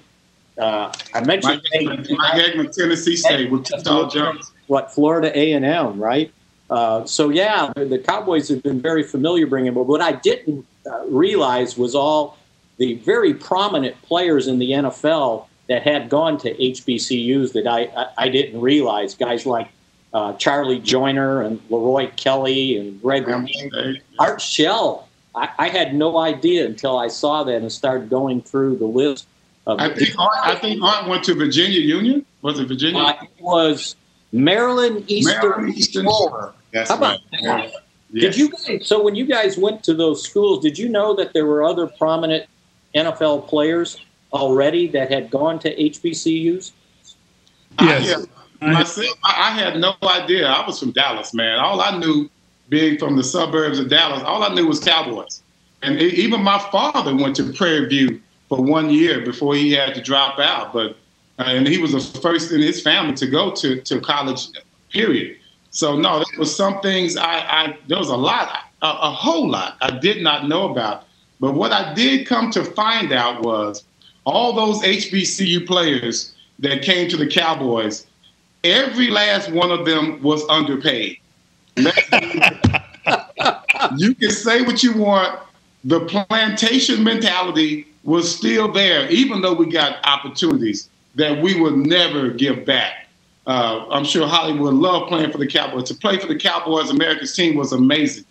[0.59, 0.91] I
[1.23, 4.51] mentioned Mike Hegman, Mike Hegman Tennessee State with Tou Jones.
[4.67, 6.31] What Florida A and M, right?
[6.69, 9.73] Uh, so yeah, the Cowboys have been very familiar bringing.
[9.73, 12.37] But what I didn't uh, realize was all
[12.77, 18.07] the very prominent players in the NFL that had gone to HBCUs that I, I,
[18.17, 19.15] I didn't realize.
[19.15, 19.69] Guys like
[20.13, 23.27] uh, Charlie Joiner and Leroy Kelly and Greg
[24.19, 25.07] Art Shell.
[25.35, 29.27] I, I, had no idea until I saw that and started going through the list.
[29.67, 32.25] Of I think Art, I think Art went to Virginia Union.
[32.41, 33.01] Was it Virginia?
[33.01, 33.95] Uh, it was
[34.37, 36.53] Maryland Eastern, Maryland Eastern Shore.
[36.71, 37.43] That's How about right.
[37.43, 37.71] that?
[38.11, 38.35] Yes.
[38.35, 41.33] Did you guys, so when you guys went to those schools, did you know that
[41.33, 42.45] there were other prominent
[42.95, 43.99] NFL players
[44.31, 46.71] already that had gone to HBCUs?
[47.81, 48.25] Yes.
[48.61, 50.47] I, myself, I had no idea.
[50.47, 51.59] I was from Dallas, man.
[51.59, 52.29] All I knew,
[52.69, 55.41] being from the suburbs of Dallas, all I knew was Cowboys.
[55.83, 60.01] And even my father went to Prairie View for one year before he had to
[60.01, 60.73] drop out.
[60.73, 60.97] But
[61.37, 64.47] and he was the first in his family to go to, to college.
[64.89, 65.37] Period.
[65.69, 68.49] So no, there was some things I, I there was a lot,
[68.81, 71.03] a, a whole lot I did not know about.
[71.39, 73.83] But what I did come to find out was
[74.23, 78.07] all those HBCU players that came to the Cowboys,
[78.63, 81.17] every last one of them was underpaid.
[81.75, 81.85] you
[84.15, 85.39] can say what you want.
[85.83, 92.29] The plantation mentality was still there, even though we got opportunities that we would never
[92.29, 93.07] give back.
[93.47, 95.85] Uh, I'm sure Hollywood loved playing for the Cowboys.
[95.85, 98.25] To play for the Cowboys, America's team was amazing.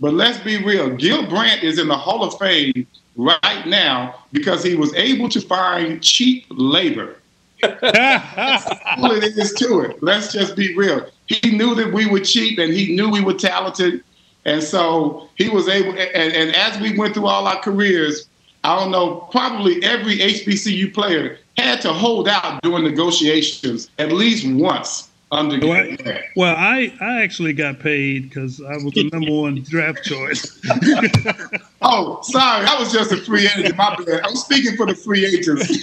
[0.00, 0.90] But let's be real.
[0.90, 5.40] Gil Brandt is in the Hall of Fame right now because he was able to
[5.40, 7.16] find cheap labor.
[7.62, 10.02] That's all it is to it.
[10.02, 11.06] Let's just be real.
[11.26, 14.02] He knew that we were cheap and he knew we were talented.
[14.44, 18.28] And so he was able, and, and as we went through all our careers,
[18.64, 24.46] I don't know, probably every HBCU player had to hold out during negotiations at least
[24.48, 25.64] once under.
[25.66, 25.96] Well,
[26.34, 30.58] well I, I actually got paid because I was the number one draft choice.
[31.82, 33.76] oh, sorry, I was just a free agent.
[33.76, 34.22] My bad.
[34.24, 35.82] I'm speaking for the free agents.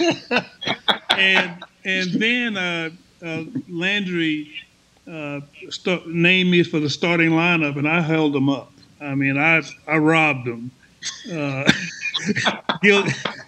[1.10, 2.90] and and then uh,
[3.24, 4.52] uh, Landry
[5.08, 5.40] uh,
[5.70, 8.72] st- named me for the starting lineup, and I held him up.
[9.00, 10.72] I mean, I I robbed him.
[12.82, 13.04] Gil,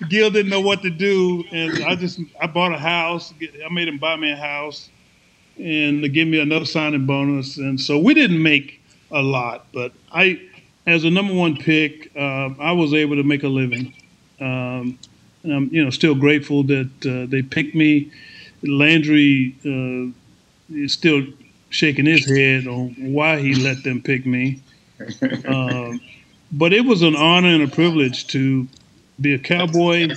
[0.08, 3.32] Gil didn't know what to do, and I just I bought a house.
[3.40, 4.88] I made him buy me a house,
[5.58, 7.56] and to give me another signing bonus.
[7.56, 10.40] And so we didn't make a lot, but I,
[10.86, 13.92] as a number one pick, uh, I was able to make a living.
[14.40, 14.98] Um,
[15.42, 18.10] and I'm you know still grateful that uh, they picked me.
[18.62, 21.22] Landry uh, is still
[21.70, 24.60] shaking his head on why he let them pick me.
[25.46, 26.00] Um,
[26.54, 28.66] but it was an honor and a privilege to
[29.20, 30.08] be a cowboy.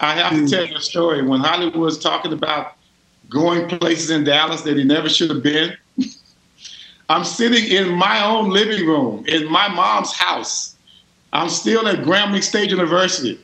[0.00, 0.50] I have to mm.
[0.50, 1.22] tell you a story.
[1.22, 2.74] When Hollywood was talking about
[3.28, 5.76] going places in Dallas that he never should have been,
[7.08, 10.76] I'm sitting in my own living room in my mom's house.
[11.32, 13.40] I'm still at Grambling State University.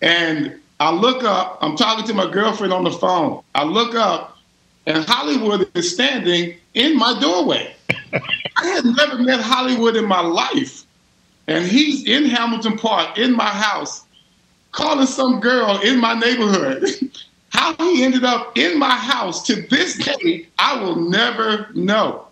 [0.00, 3.42] And I look up, I'm talking to my girlfriend on the phone.
[3.54, 4.38] I look up,
[4.86, 7.74] and Hollywood is standing in my doorway.
[8.56, 10.84] I had never met Hollywood in my life.
[11.50, 14.04] And he's in Hamilton Park in my house
[14.70, 16.88] calling some girl in my neighborhood.
[17.48, 22.28] How he ended up in my house to this day, I will never know.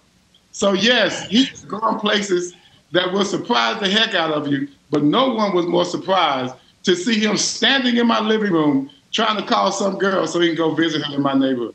[0.53, 2.55] So, yes, he's gone places
[2.93, 6.55] that will surprise the heck out of you, but no one was more surprised
[6.85, 10.47] to see him standing in my living room trying to call some girl so he
[10.47, 11.75] can go visit her in my neighborhood.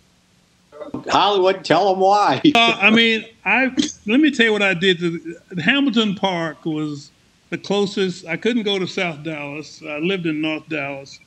[1.10, 2.42] Hollywood, tell them why.
[2.56, 3.66] uh, I mean, I
[4.06, 5.00] let me tell you what I did.
[5.00, 7.12] To, Hamilton Park was
[7.54, 8.26] the closest.
[8.26, 9.84] I couldn't go to South Dallas.
[9.88, 11.20] I lived in North Dallas.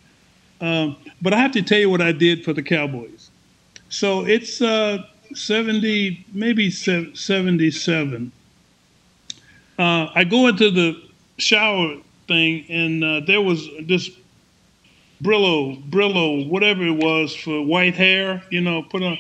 [0.60, 3.30] Um, but I have to tell you what I did for the Cowboys.
[3.90, 8.32] So it's uh, 70, maybe 77.
[9.78, 11.00] Uh, I go into the
[11.38, 14.10] shower thing, and uh, there was this
[15.22, 18.42] Brillo, Brillo, whatever it was for white hair.
[18.50, 19.16] You know, put on,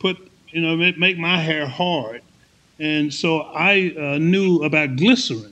[0.00, 0.18] put,
[0.50, 2.20] you know, make, my hair hard.
[2.78, 5.51] And so I uh, knew about glycerin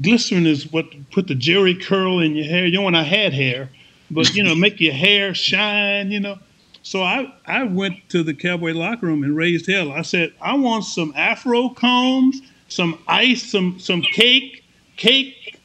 [0.00, 2.66] glycerin is what put the Jheri curl in your hair.
[2.66, 3.68] You know, when I had hair,
[4.10, 6.10] but you know, make your hair shine.
[6.10, 6.38] You know,
[6.82, 9.92] so I I went to the cowboy locker room and raised hell.
[9.92, 14.64] I said I want some afro combs, some ice, some some cake,
[14.96, 15.58] cake,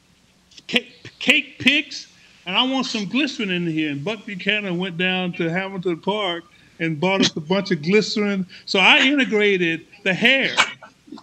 [0.68, 2.08] cake, cake picks,
[2.46, 3.92] and I want some glycerin in here.
[3.92, 6.46] And Buck Buchanan went down to Hamilton Park
[6.80, 8.48] and bought us a bunch of glycerin.
[8.66, 10.50] So I integrated the hair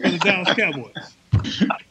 [0.01, 1.69] for the Dallas Cowboys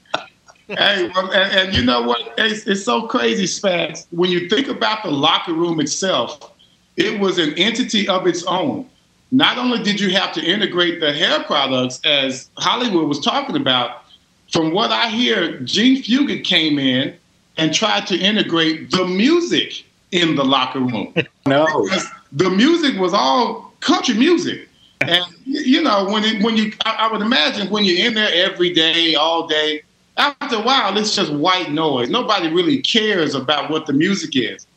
[0.78, 2.34] hey, well, and, and, you know what?
[2.38, 4.06] It's, it's so crazy, Spags.
[4.12, 6.52] When you think about the locker room itself,
[6.98, 8.90] it was an entity of its own.
[9.32, 14.04] Not only did you have to integrate the hair products, as Hollywood was talking about,
[14.52, 17.16] from what I hear, Jean Fugett came in
[17.58, 21.14] and tried to integrate the music in the locker room.
[21.46, 21.66] No.
[21.66, 24.70] Because the music was all country music.
[25.02, 28.30] and you know when it, when you I, I would imagine when you're in there
[28.32, 29.82] every day, all day,
[30.20, 32.10] after a while it's just white noise.
[32.10, 34.68] Nobody really cares about what the music is.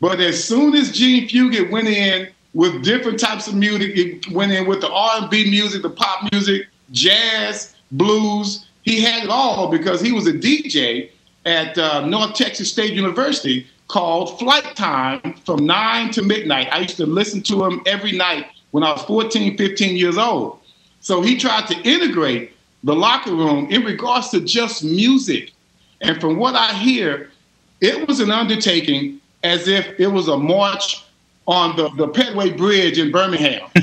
[0.00, 4.52] But as soon as Jean Fugett went in with different types of music, it went
[4.52, 8.66] in with the R&B music, the pop music, jazz, blues.
[8.82, 11.10] He had it all because he was a DJ
[11.44, 16.68] at uh, North Texas State University called Flight Time from 9 to midnight.
[16.70, 20.60] I used to listen to him every night when I was 14, 15 years old.
[21.00, 22.52] So he tried to integrate
[22.84, 25.52] the locker room in regards to just music.
[26.00, 27.30] And from what I hear,
[27.80, 31.04] it was an undertaking as if it was a march
[31.46, 33.68] on the, the Pettus Bridge in Birmingham.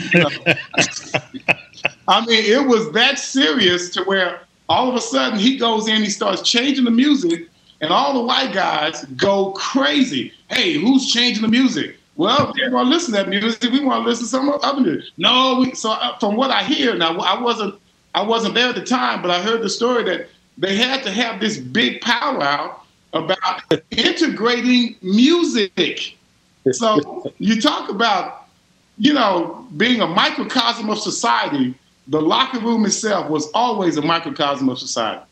[2.07, 6.01] I mean, it was that serious to where all of a sudden he goes in,
[6.01, 7.49] he starts changing the music,
[7.81, 10.31] and all the white guys go crazy.
[10.49, 11.97] Hey, who's changing the music?
[12.15, 13.71] Well, we want to listen to that music.
[13.71, 15.11] We want to listen to some other music.
[15.17, 17.75] No, we, so uh, from what I hear now, I wasn't
[18.15, 21.11] I wasn't there at the time, but I heard the story that they had to
[21.11, 22.79] have this big powwow
[23.11, 23.61] about
[23.91, 26.15] integrating music.
[26.71, 28.47] So you talk about,
[28.97, 31.75] you know, being a microcosm of society.
[32.07, 35.25] The locker room itself was always a microcosm of society.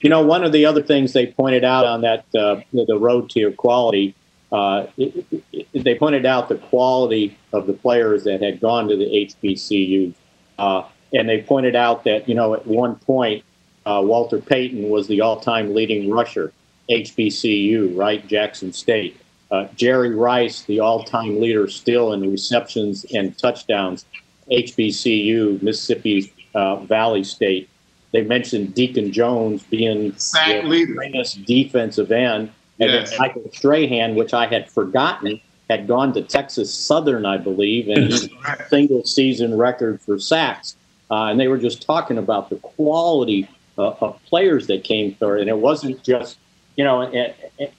[0.00, 3.30] You know, one of the other things they pointed out on that uh, the road
[3.30, 4.16] to equality,
[4.50, 8.96] uh, it, it, they pointed out the quality of the players that had gone to
[8.96, 10.14] the HBCU,
[10.58, 10.82] uh,
[11.12, 13.44] and they pointed out that you know at one point
[13.86, 16.52] uh, Walter Payton was the all-time leading rusher,
[16.90, 19.18] HBCU, right, Jackson State.
[19.50, 24.04] Uh, Jerry Rice, the all-time leader still in receptions and touchdowns,
[24.50, 27.68] HBCU, Mississippi uh, Valley State.
[28.12, 30.94] They mentioned Deacon Jones being Sack the leader.
[30.94, 32.50] greatest defensive end,
[32.80, 33.10] and Yes.
[33.10, 35.40] then Michael Strahan, which I had forgotten,
[35.70, 38.30] had gone to Texas Southern, I believe, and he
[38.68, 40.76] single season record for sacks.
[41.10, 43.48] Uh, and they were just talking about the quality
[43.78, 46.38] uh, of players that came through, and it wasn't just
[46.76, 47.02] you know.
[47.02, 47.70] And, and,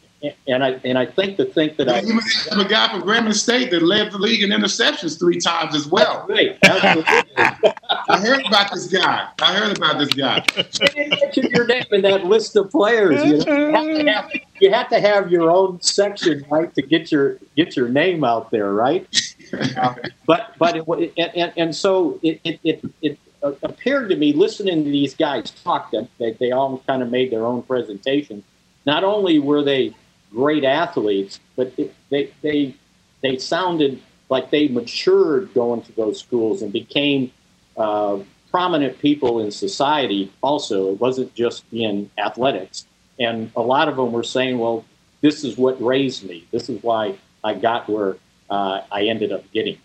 [0.47, 2.19] and I and I think the think that I You
[2.49, 5.87] have a guy from Grambling State that led the league in interceptions three times as
[5.87, 6.25] well.
[6.27, 6.57] Right.
[6.63, 9.29] I heard about this guy.
[9.41, 10.45] I heard about this guy.
[10.55, 13.23] They didn't mention your name in that list of players.
[13.23, 13.81] You, know?
[13.81, 17.39] you, have to have, you have to have your own section, right, to get your
[17.55, 19.07] get your name out there, right?
[20.25, 24.33] But but it, and, and, and so it it, it, it uh, appeared to me
[24.33, 28.43] listening to these guys talk that they, they all kind of made their own presentation.
[28.85, 29.95] Not only were they
[30.31, 32.75] great athletes, but it, they they
[33.21, 37.31] they sounded like they matured going to those schools and became
[37.77, 38.19] uh,
[38.51, 40.31] prominent people in society.
[40.41, 42.85] Also, it wasn't just in athletics,
[43.19, 44.85] and a lot of them were saying, "Well,
[45.21, 46.45] this is what raised me.
[46.51, 48.17] This is why I got where
[48.49, 49.77] uh, I ended up getting."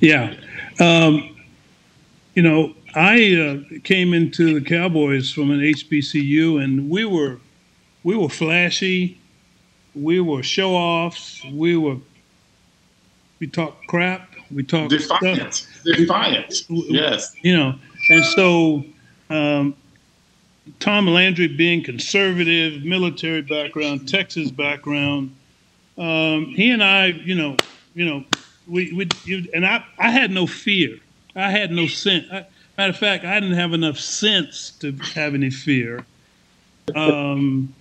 [0.00, 0.34] Yeah.
[0.80, 1.36] Um,
[2.34, 7.38] you know, I uh, came into the Cowboys from an HBCU, and we were
[8.02, 9.18] we were flashy,
[9.94, 11.96] we were show offs, we were
[13.38, 15.66] we talked crap, we talked stuff, Defiant.
[15.84, 16.62] Defiant.
[16.68, 17.34] Yes.
[17.42, 17.74] you know,
[18.10, 18.84] and so
[19.28, 19.74] um,
[20.78, 25.34] Tom Landry being conservative, military background, Texas background,
[25.98, 27.56] um, he and I, you know,
[27.94, 28.24] you know,
[28.66, 30.98] we, we and I, I had no fear.
[31.34, 32.26] I had no sense.
[32.30, 36.04] I, matter of fact, I didn't have enough sense to have any fear.
[36.94, 37.74] Um,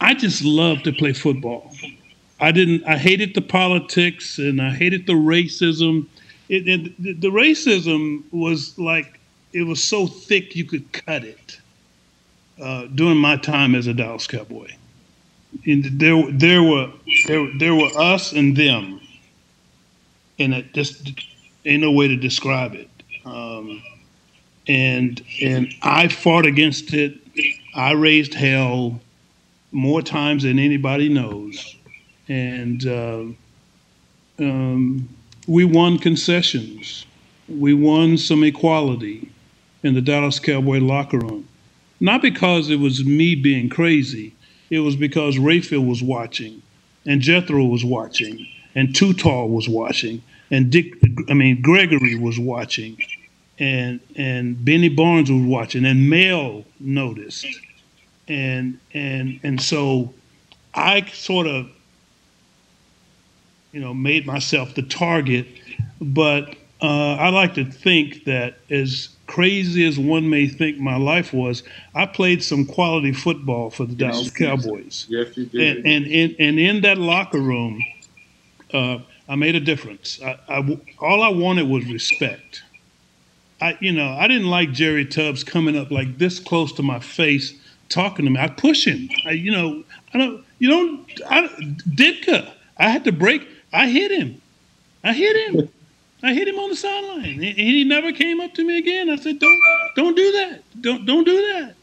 [0.00, 1.72] I just loved to play football.
[2.40, 2.84] I didn't.
[2.84, 6.06] I hated the politics and I hated the racism.
[6.48, 9.18] It, it, the, the racism was like
[9.52, 11.60] it was so thick you could cut it.
[12.60, 14.70] Uh, during my time as a Dallas Cowboy,
[15.64, 16.92] and there there were
[17.26, 19.00] there, there were us and them,
[20.38, 21.12] and it just
[21.64, 22.90] ain't no way to describe it.
[23.24, 23.82] Um,
[24.68, 27.18] and and I fought against it.
[27.74, 29.00] I raised hell
[29.72, 31.76] more times than anybody knows,
[32.28, 33.24] and uh,
[34.38, 35.08] um,
[35.46, 37.06] we won concessions.
[37.48, 39.30] We won some equality
[39.82, 41.48] in the Dallas Cowboy locker room,
[42.00, 44.34] not because it was me being crazy.
[44.70, 46.62] It was because Raphael was watching,
[47.06, 50.94] and Jethro was watching, and Too Tall was watching, and Dick.
[51.28, 52.98] I mean Gregory was watching,
[53.58, 57.46] and and Benny Barnes was watching, and Mel noticed,
[58.28, 60.12] and and and so
[60.74, 61.70] I sort of,
[63.72, 65.46] you know, made myself the target.
[66.00, 71.32] But uh, I like to think that as crazy as one may think my life
[71.32, 71.62] was,
[71.94, 75.78] I played some quality football for the Dallas Cowboys Yes, you did.
[75.78, 77.82] and and in and in that locker room,
[78.72, 78.98] uh,
[79.28, 80.20] I made a difference.
[80.22, 82.62] I, I, all I wanted was respect.
[83.60, 87.00] I, you know, I didn't like Jerry Tubbs coming up like this close to my
[87.00, 87.54] face,
[87.88, 88.38] talking to me.
[88.38, 89.08] I push him.
[89.24, 91.48] I, you know, I don't, you don't, I,
[91.88, 92.52] Ditka.
[92.76, 93.48] I had to break.
[93.72, 94.40] I hit him.
[95.02, 95.68] I hit him.
[96.26, 97.24] I hit him on the sideline.
[97.24, 99.08] and he never came up to me again.
[99.08, 99.60] I said, "Don't,
[99.94, 100.62] don't do that.
[100.80, 101.74] Don't, don't do that.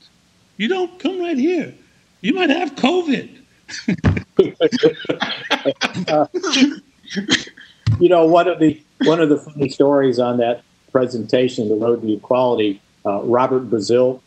[0.58, 1.74] You don't come right here.
[2.22, 3.40] You might have COVID."
[6.10, 6.28] uh,
[8.00, 12.02] you know, one of the one of the funny stories on that presentation, the road
[12.02, 14.20] to equality, uh, Robert Brazile.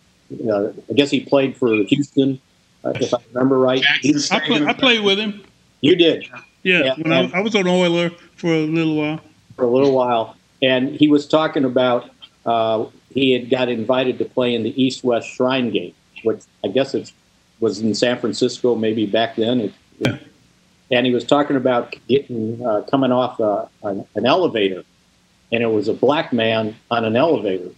[0.51, 2.41] Uh, I guess he played for Houston,
[2.85, 3.85] uh, if I remember right.
[3.87, 5.45] I, play, I, played with him.
[5.83, 6.27] You did.
[6.65, 9.21] Yeah, when I, I, was an Oiler for a little while.
[9.57, 12.11] For a little while, and he was talking about
[12.45, 15.95] uh, he had got invited to play in the East-West Shrine Game,
[16.25, 17.11] which I guess it
[17.61, 19.73] was in San Francisco, maybe back then.
[20.01, 20.21] It,
[20.91, 24.85] and he was talking about getting uh, coming off uh, an, an, elevator,
[25.51, 27.71] and it was a black man on an elevator,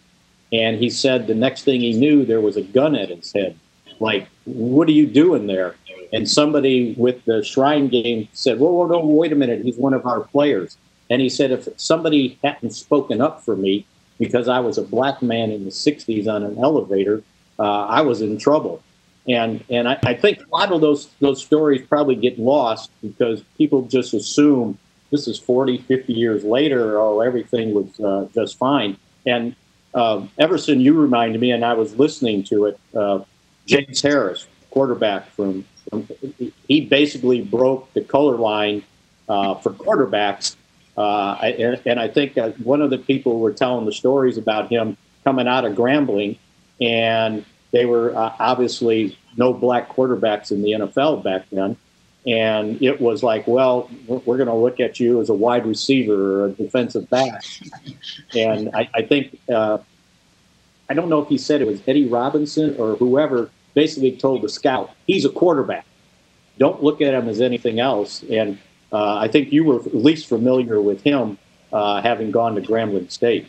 [0.52, 3.58] and he said the next thing he knew there was a gun at his head.
[4.00, 5.76] Like, what are you doing there?
[6.12, 9.62] And somebody with the Shrine game said, "Well, well, no, wait a minute.
[9.62, 10.76] He's one of our players."
[11.10, 13.86] And he said, if somebody hadn't spoken up for me
[14.18, 17.22] because I was a black man in the '60s on an elevator,
[17.58, 18.82] uh, I was in trouble.
[19.28, 23.42] And and I, I, think a lot of those those stories probably get lost because
[23.58, 24.78] people just assume
[25.10, 28.96] this is 40, 50 years later, oh, everything was uh, just fine.
[29.26, 29.54] And
[29.94, 32.80] uh, Everson, you reminded me, and I was listening to it.
[32.94, 33.20] Uh,
[33.66, 36.08] James Harris, quarterback from, from,
[36.66, 38.82] he basically broke the color line
[39.28, 40.56] uh, for quarterbacks.
[40.98, 44.96] Uh, and, and, I think one of the people were telling the stories about him
[45.22, 46.38] coming out of Grambling
[46.80, 51.76] and they were uh, obviously no black quarterbacks in the NFL back then.
[52.26, 56.42] And it was like, well, we're going to look at you as a wide receiver
[56.42, 57.44] or a defensive back.
[58.34, 59.78] and I, I think, uh,
[60.90, 64.48] I don't know if he said it was Eddie Robinson or whoever basically told the
[64.48, 65.86] scout, he's a quarterback.
[66.58, 68.24] Don't look at him as anything else.
[68.24, 68.58] And
[68.92, 71.38] uh, I think you were at least familiar with him
[71.72, 73.46] uh, having gone to Grambling State.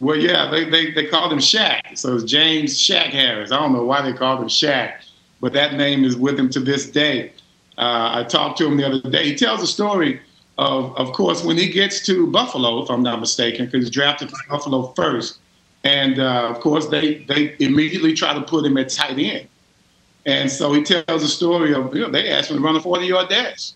[0.00, 1.96] Well, yeah, they, they, they called him Shack.
[1.96, 3.52] So it's James Shack Harris.
[3.52, 5.02] I don't know why they called him Shack,
[5.40, 7.32] but that name is with him to this day.
[7.76, 9.24] Uh, I talked to him the other day.
[9.26, 10.20] He tells a story
[10.58, 14.30] of, of course, when he gets to Buffalo, if I'm not mistaken, because he's drafted
[14.30, 15.38] for Buffalo first.
[15.82, 19.48] And uh, of course, they, they immediately try to put him at tight end.
[20.26, 22.80] And so he tells a story of, you know, they asked him to run a
[22.80, 23.72] 40 yard dash.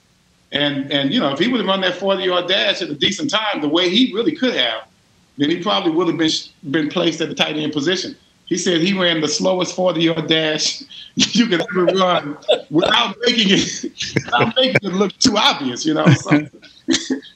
[0.51, 2.95] And, and, you know, if he would have run that 40 yard dash at a
[2.95, 4.89] decent time, the way he really could have,
[5.37, 6.31] then he probably would have been
[6.71, 8.17] been placed at the tight end position.
[8.47, 10.83] He said he ran the slowest 40 yard dash
[11.15, 12.37] you could ever run
[12.71, 16.07] without making it without making it look too obvious, you know.
[16.07, 16.31] So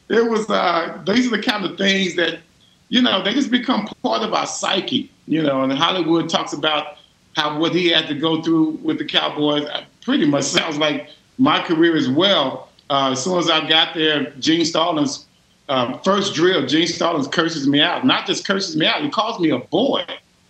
[0.08, 2.40] it was uh, these are the kind of things that,
[2.88, 6.96] you know, they just become part of our psyche, you know, and Hollywood talks about
[7.36, 11.10] how what he had to go through with the Cowboys uh, pretty much sounds like
[11.38, 12.68] my career as well.
[12.92, 15.24] Uh, as soon as I got there, Gene Stallings
[15.70, 18.04] um, first drill, Gene Stallings curses me out.
[18.04, 20.04] Not just curses me out, he calls me a boy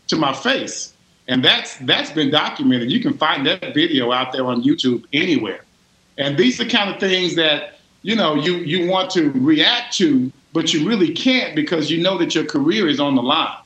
[0.08, 0.92] to my face.
[1.28, 2.90] And that's that's been documented.
[2.90, 5.64] You can find that video out there on YouTube anywhere.
[6.18, 9.94] And these are the kind of things that, you know, you you want to react
[9.98, 13.56] to, but you really can't because you know that your career is on the line.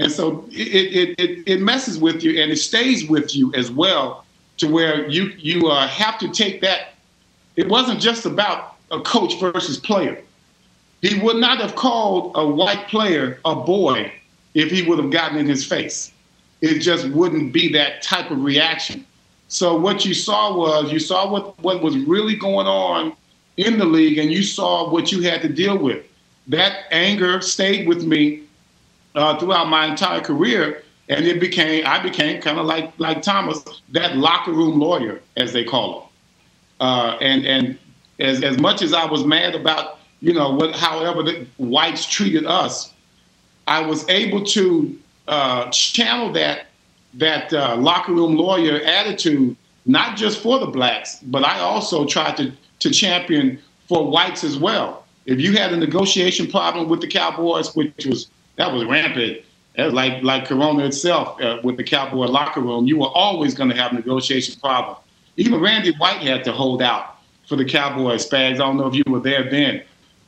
[0.00, 3.70] And so it, it, it, it messes with you and it stays with you as
[3.70, 4.24] well
[4.56, 6.94] to where you, you uh, have to take that.
[7.58, 10.22] It wasn't just about a coach versus player
[11.00, 14.12] he would not have called a white player a boy
[14.54, 16.12] if he would have gotten in his face.
[16.60, 19.06] It just wouldn't be that type of reaction.
[19.46, 23.14] So what you saw was you saw what, what was really going on
[23.56, 26.04] in the league and you saw what you had to deal with.
[26.48, 28.42] That anger stayed with me
[29.14, 30.82] uh, throughout my entire career.
[31.08, 35.52] And it became, I became kind of like, like Thomas, that locker room lawyer, as
[35.52, 36.07] they call him.
[36.80, 37.78] Uh, and and
[38.20, 42.44] as, as much as I was mad about you know, what, however the whites treated
[42.46, 42.92] us,
[43.66, 44.98] I was able to
[45.28, 46.66] uh, channel that
[47.14, 49.56] that uh, locker room lawyer attitude,
[49.86, 53.58] not just for the blacks, but I also tried to to champion
[53.88, 55.04] for whites as well.
[55.26, 59.42] If you had a negotiation problem with the Cowboys, which was that was rampant,
[59.76, 63.70] was like like Corona itself uh, with the Cowboy locker room, you were always going
[63.70, 64.96] to have negotiation problem.
[65.38, 67.18] Even Randy White had to hold out
[67.48, 68.28] for the Cowboys.
[68.28, 69.82] Spags, I don't know if you were there then,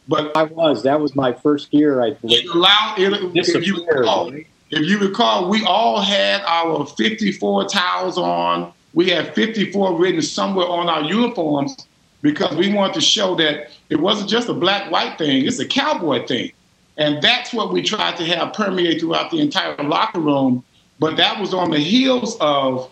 [0.08, 0.84] but I was.
[0.84, 2.00] That was my first year.
[2.00, 2.48] I believe.
[2.48, 8.72] Allowed, if, you recall, if you recall, we all had our 54 towels on.
[8.94, 11.76] We had 54 written somewhere on our uniforms,
[12.22, 15.66] because we wanted to show that it wasn't just a black white thing, it's a
[15.66, 16.52] cowboy thing.
[16.96, 20.62] And that's what we tried to have permeate throughout the entire locker room.
[20.98, 22.90] But that was on the heels of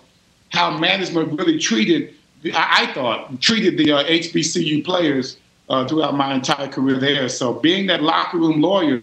[0.51, 2.15] how management really treated,
[2.47, 5.37] I, I thought, treated the uh, HBCU players
[5.69, 7.29] uh, throughout my entire career there.
[7.29, 9.03] So being that locker room lawyer,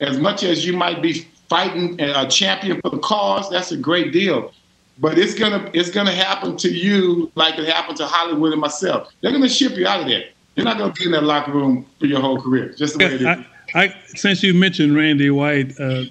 [0.00, 4.12] as much as you might be fighting a champion for the cause, that's a great
[4.12, 4.52] deal.
[4.98, 9.08] But it's gonna it's gonna happen to you like it happened to Hollywood and myself.
[9.20, 10.24] They're gonna ship you out of there.
[10.56, 12.74] You're not gonna be in that locker room for your whole career.
[12.76, 13.26] Just the way it is.
[13.26, 16.04] I, I, since you mentioned Randy White, uh,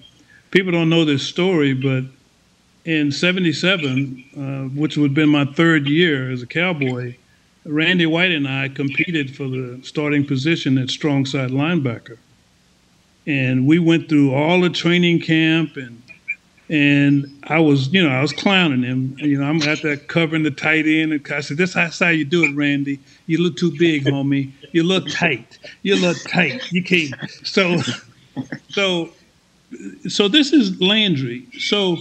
[0.49, 2.05] people don't know this story, but
[2.85, 4.39] in '77, uh,
[4.75, 7.15] which would have been my third year as a Cowboy,
[7.65, 12.17] Randy White and I competed for the starting position at strong side linebacker.
[13.27, 16.01] And we went through all the training camp and
[16.69, 19.15] and I was, you know, I was clowning him.
[19.17, 22.09] You know, I'm out there covering the tight end, and I said, "This is how
[22.09, 22.99] you do it, Randy.
[23.25, 24.51] You look too big, homie.
[24.71, 25.57] You look tight.
[25.81, 26.71] You look tight.
[26.71, 27.81] You can't." So,
[28.69, 29.09] so,
[30.07, 31.47] so this is Landry.
[31.57, 31.97] So,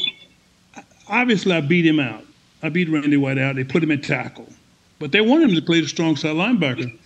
[1.09, 2.25] obviously, I beat him out.
[2.63, 3.57] I beat Randy White out.
[3.57, 4.49] They put him at tackle
[4.99, 6.97] but they want him to play the strong side linebacker.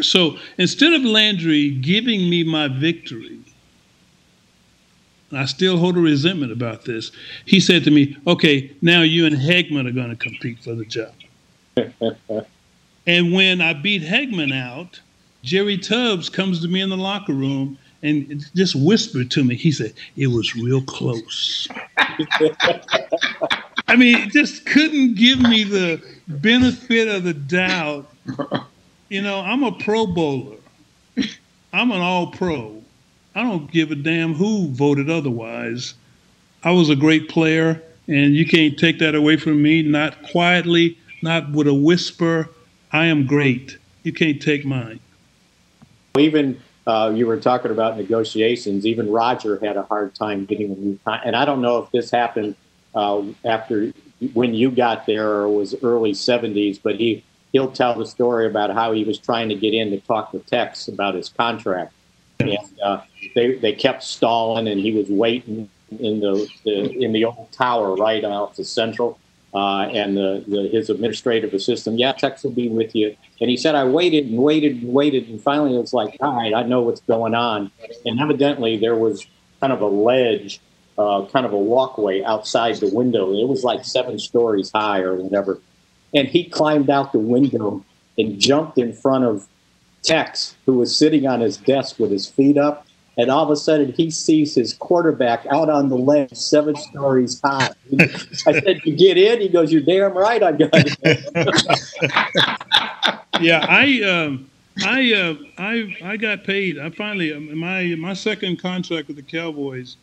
[0.00, 3.38] So instead of Landry giving me my victory,
[5.30, 7.12] and I still hold a resentment about this,
[7.44, 10.84] he said to me, Okay, now you and Hegman are going to compete for the
[10.84, 11.14] job.
[13.06, 15.00] and when I beat Hegman out,
[15.42, 19.56] Jerry Tubbs comes to me in the locker room and just whispered to me.
[19.56, 21.66] He said, It was real close.
[23.88, 28.10] I mean, just couldn't give me the benefit of the doubt.
[29.08, 30.58] You know, I'm a pro bowler.
[31.72, 32.82] I'm an all pro.
[33.34, 35.94] I don't give a damn who voted otherwise.
[36.62, 40.98] I was a great player, and you can't take that away from me, not quietly,
[41.22, 42.48] not with a whisper.
[42.92, 43.76] I am great.
[44.02, 45.00] You can't take mine.
[46.18, 48.86] Even uh, you were talking about negotiations.
[48.86, 51.20] Even Roger had a hard time getting a new time.
[51.24, 52.56] And I don't know if this happened
[52.94, 53.92] uh, after
[54.32, 58.70] when you got there or was early 70s, but he he'll tell the story about
[58.74, 61.92] how he was trying to get in to talk to Tex about his contract,
[62.40, 63.00] and uh,
[63.34, 67.94] they they kept stalling, and he was waiting in the, the in the old tower
[67.94, 69.18] right out to Central.
[69.54, 73.16] Uh, and the, the, his administrative assistant, yeah, Tex will be with you.
[73.40, 76.34] And he said, I waited and waited and waited, and finally it was like, all
[76.34, 77.70] right, I know what's going on.
[78.04, 79.24] And evidently there was
[79.60, 80.60] kind of a ledge
[80.98, 83.32] uh, kind of a walkway outside the window.
[83.32, 85.60] It was like seven stories high or whatever.
[86.14, 87.84] And he climbed out the window
[88.16, 89.48] and jumped in front of
[90.02, 92.86] Tex, who was sitting on his desk with his feet up.
[93.16, 97.40] And all of a sudden, he sees his quarterback out on the ledge, seven stories
[97.44, 97.70] high.
[98.00, 100.98] I said, "You get in?" He goes, "You're damn right, I got it."
[103.40, 104.50] yeah, I, um,
[104.84, 106.78] I, uh, I, I got paid.
[106.78, 109.96] I finally my my second contract with the Cowboys.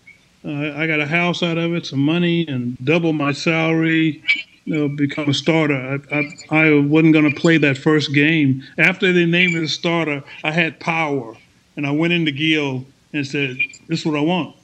[0.43, 4.24] Uh, I got a house out of it, some money, and double my salary.
[4.64, 5.99] You know, become a starter.
[6.12, 8.64] I, I, I wasn't going to play that first game.
[8.78, 11.36] After they named me the starter, I had power,
[11.76, 13.57] and I went into Gil and said,
[13.88, 14.55] "This is what I want,"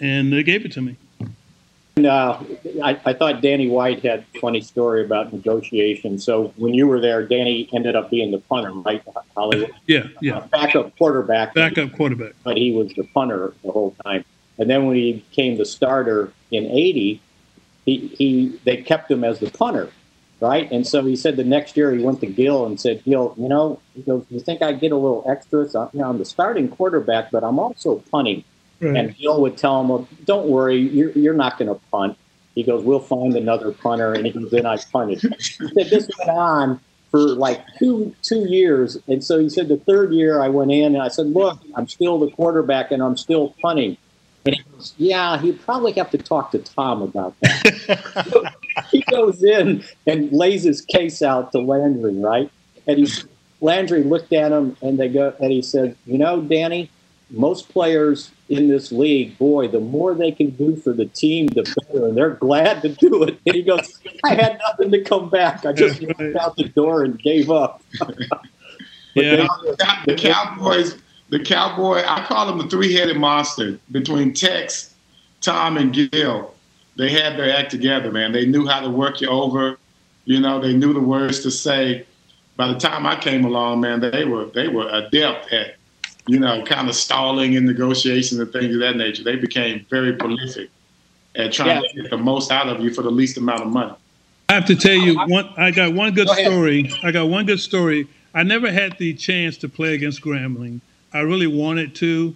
[0.00, 0.96] and they gave it to me.
[1.96, 2.38] And, uh,
[2.82, 6.18] I, I, thought Danny White had a funny story about negotiation.
[6.18, 9.02] So when you were there, Danny ended up being the punter, right?
[9.36, 9.74] Hollywood.
[9.86, 10.38] Yeah, yeah.
[10.38, 11.52] Uh, backup quarterback.
[11.52, 12.32] Backup quarterback.
[12.44, 14.24] But he was the punter the whole time.
[14.58, 17.20] And then when he became the starter in 80,
[17.84, 19.90] he, he they kept him as the punter,
[20.42, 20.70] right?
[20.72, 23.48] And so he said the next year he went to Gil and said, Gil, you
[23.48, 25.68] know, he goes, you think I get a little extra?
[25.68, 28.42] So, you know, I'm the starting quarterback, but I'm also punting.
[28.80, 28.96] Right.
[28.96, 32.18] And Gil would tell him, well, don't worry, you're, you're not going to punt.
[32.56, 34.14] He goes, we'll find another punter.
[34.14, 35.20] And he goes, then I punted.
[35.20, 36.80] he said this went on
[37.12, 38.98] for like two two years.
[39.06, 41.86] And so he said the third year I went in and I said, look, I'm
[41.86, 43.96] still the quarterback and I'm still punting.
[44.44, 48.54] And he goes, Yeah, he'd probably have to talk to Tom about that.
[48.90, 52.50] he goes in and lays his case out to Landry, right?
[52.86, 53.08] And he
[53.60, 56.90] Landry looked at him and they go and he said, You know, Danny,
[57.30, 61.62] most players in this league, boy, the more they can do for the team, the
[61.62, 62.06] better.
[62.06, 63.38] And they're glad to do it.
[63.46, 65.64] And he goes, I had nothing to come back.
[65.64, 67.82] I just went out the door and gave up.
[69.14, 69.46] yeah,
[70.06, 70.96] the Cowboys
[71.32, 74.94] the cowboy, I call him the three headed monster between Tex,
[75.40, 76.51] Tom, and Gil.
[76.96, 78.32] They had their act together, man.
[78.32, 79.78] They knew how to work you over.
[80.24, 82.06] You know, they knew the words to say.
[82.56, 85.76] By the time I came along, man, they were they were adept at,
[86.26, 89.24] you know, kind of stalling in negotiations and things of that nature.
[89.24, 90.70] They became very prolific
[91.34, 91.88] at trying yeah.
[91.88, 93.94] to get the most out of you for the least amount of money.
[94.50, 95.48] I have to tell you one.
[95.56, 96.92] I got one good Go story.
[97.02, 100.80] I got one good story I never had the chance to play against Grambling.
[101.12, 102.34] I really wanted to,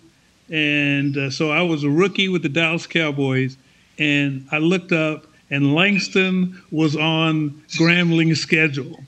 [0.50, 3.56] and uh, so I was a rookie with the Dallas Cowboys,
[3.98, 8.98] and I looked up, and Langston was on Grambling's schedule,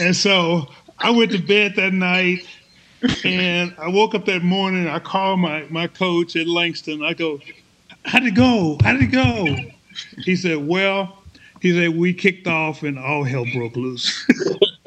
[0.00, 0.68] and so
[0.98, 2.46] I went to bed that night.
[3.22, 4.88] And I woke up that morning.
[4.88, 7.04] I called my, my coach at Langston.
[7.04, 7.38] I go,
[8.06, 8.78] "How'd it go?
[8.82, 9.54] How'd it go?"
[10.24, 11.22] He said, "Well,
[11.64, 14.26] he said we kicked off and all hell broke loose.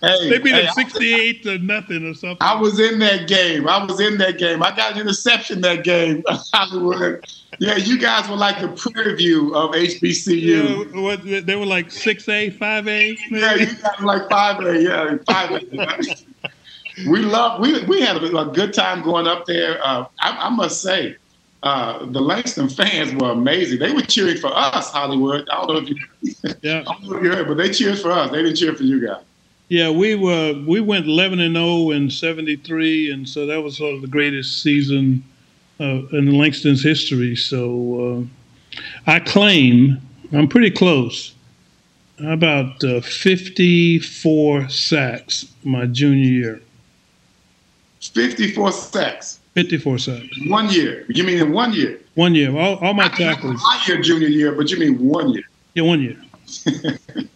[0.00, 2.38] hey, they beat hey, 68 to nothing or something.
[2.40, 3.68] I was in that game.
[3.68, 4.62] I was in that game.
[4.62, 6.22] I got an interception that game.
[6.28, 7.24] Hollywood.
[7.58, 10.94] Yeah, you guys were like the preview of HBCU.
[10.94, 13.18] Yeah, what, they were like 6A, 5A?
[13.30, 14.82] Yeah, you guys like 5A.
[14.82, 16.24] Yeah, 5A.
[17.08, 17.60] we love.
[17.60, 19.80] We we had a, a, good time going up there.
[19.84, 21.16] Uh, I, I must say,
[21.62, 23.78] uh, the Langston fans were amazing.
[23.78, 25.48] They were cheering for us, Hollywood.
[25.50, 26.80] I don't know if you, yeah.
[26.80, 28.30] I don't know if you heard, but they cheered for us.
[28.30, 29.22] They didn't cheer for you guys.
[29.68, 33.94] Yeah, we were we went 11 and 0 in '73, and so that was sort
[33.94, 35.22] of the greatest season
[35.78, 37.36] uh, in Langston's history.
[37.36, 38.28] So
[38.76, 40.00] uh, I claim
[40.32, 41.34] I'm pretty close.
[42.20, 46.60] About uh, 54 sacks my junior year.
[48.00, 49.38] 54 sacks.
[49.54, 50.26] 54 sacks.
[50.48, 51.04] One year.
[51.08, 52.00] You mean in one year?
[52.16, 52.56] One year.
[52.56, 53.62] All, all my tackles.
[53.62, 55.44] My year, junior year, but you mean one year?
[55.74, 56.16] Yeah, one year.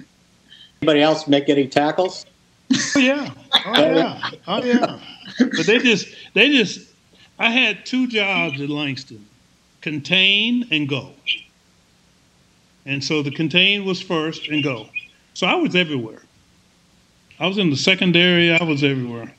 [0.83, 2.26] Anybody else make any tackles?
[2.97, 3.30] Oh yeah.
[3.64, 4.30] Oh yeah.
[4.49, 4.99] Oh yeah.
[5.39, 6.91] But they just they just
[7.39, 9.24] I had two jobs at Langston.
[9.80, 11.11] Contain and go.
[12.85, 14.89] And so the contain was first and go.
[15.35, 16.22] So I was everywhere.
[17.39, 19.33] I was in the secondary, I was everywhere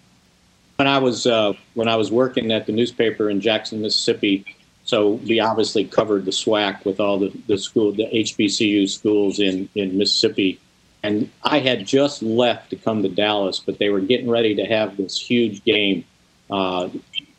[0.77, 4.45] when I was uh, when I was working at the newspaper in Jackson, Mississippi,
[4.83, 9.69] so we obviously covered the SWAC with all the, the school, the HBCU schools in,
[9.75, 10.59] in Mississippi.
[11.03, 14.63] And I had just left to come to Dallas, but they were getting ready to
[14.65, 16.05] have this huge game.
[16.49, 16.89] Uh,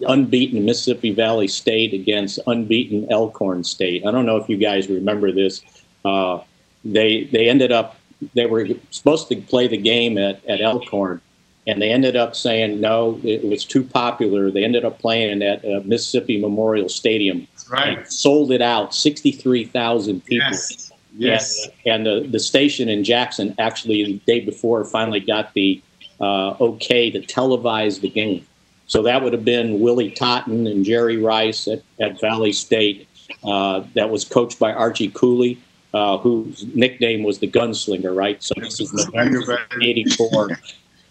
[0.07, 4.05] unbeaten Mississippi Valley State against unbeaten Alcorn State.
[4.07, 5.63] I don't know if you guys remember this.
[6.05, 6.41] Uh,
[6.85, 7.97] they they ended up
[8.35, 11.21] they were supposed to play the game at, at Alcorn,
[11.67, 14.51] and they ended up saying no, it was too popular.
[14.51, 17.47] They ended up playing at uh, Mississippi Memorial Stadium.
[17.71, 18.07] Right.
[18.11, 20.49] sold it out, sixty-three thousand people.
[20.51, 20.91] Yes.
[21.17, 21.69] Yes.
[21.87, 25.81] And, and, the, the station in Jackson actually the day before finally got the
[26.21, 28.47] uh, okay to televise the game.
[28.87, 33.09] So that would have been Willie Totten and Jerry Rice at, at Valley State.
[33.43, 35.59] Uh, that was coached by Archie Cooley,
[35.93, 38.43] uh, whose nickname was the Gunslinger, right?
[38.43, 40.59] So this is November '84.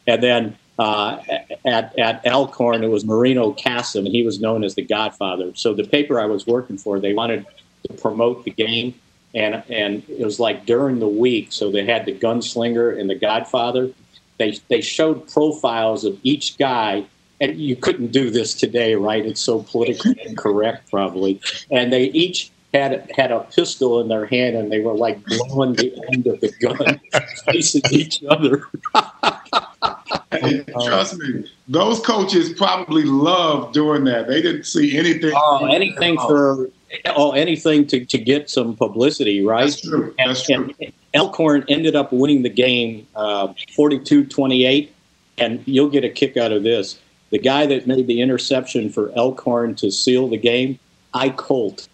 [0.07, 1.19] And then uh,
[1.65, 4.05] at, at Alcorn, it was Marino Casem.
[4.05, 5.51] And he was known as the Godfather.
[5.55, 7.45] So the paper I was working for, they wanted
[7.87, 8.93] to promote the game.
[9.35, 13.15] And, and it was like during the week, so they had the gunslinger and the
[13.15, 13.91] Godfather.
[14.37, 17.05] They, they showed profiles of each guy
[17.43, 19.25] and you couldn't do this today, right?
[19.25, 21.41] It's so politically incorrect, probably.
[21.69, 25.73] And they each had had a pistol in their hand, and they were like blowing
[25.73, 26.99] the end of the gun,
[27.45, 28.67] facing each other.
[30.83, 34.27] Trust me, those coaches probably loved doing that.
[34.27, 35.33] They didn't see anything.
[35.35, 36.71] Oh, anything for
[37.15, 39.65] oh, anything to, to get some publicity, right?
[39.65, 40.13] That's true.
[40.19, 40.73] And, That's true.
[40.81, 44.89] And Alcorn ended up winning the game uh, 42-28,
[45.37, 46.99] and you'll get a kick out of this.
[47.29, 50.77] The guy that made the interception for Alcorn to seal the game,
[51.13, 51.87] Ike Holt.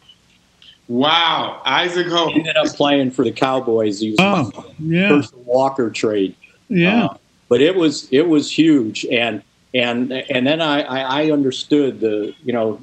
[0.87, 3.99] Wow, Isaac Holt ended up playing for the Cowboys.
[3.99, 5.09] He was oh, yeah.
[5.09, 6.35] first Walker trade.
[6.67, 7.05] Yeah.
[7.05, 9.43] Uh, but it was it was huge, and
[9.73, 12.79] and and then I, I understood the you know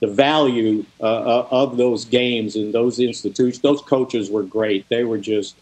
[0.00, 3.60] the value uh, uh, of those games and those institutions.
[3.60, 4.88] Those coaches were great.
[4.88, 5.56] They were just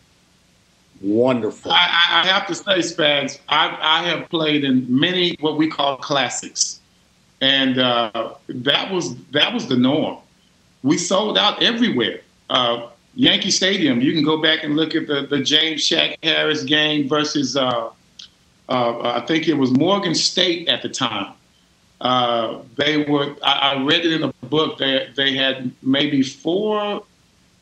[1.01, 1.73] wonderful.
[1.73, 5.97] I, I have to say, Spags, I, I, have played in many what we call
[5.97, 6.81] classics,
[7.41, 10.19] and uh, that was that was the norm.
[10.83, 12.21] We sold out everywhere.
[12.49, 14.01] Uh, Yankee Stadium.
[14.01, 17.91] You can go back and look at the the James Shack Harris game versus uh,
[18.69, 21.33] uh, I think it was Morgan State at the time.
[22.01, 23.35] Uh, they were.
[23.43, 24.79] I, I, read it in a book.
[24.79, 27.03] They they had maybe four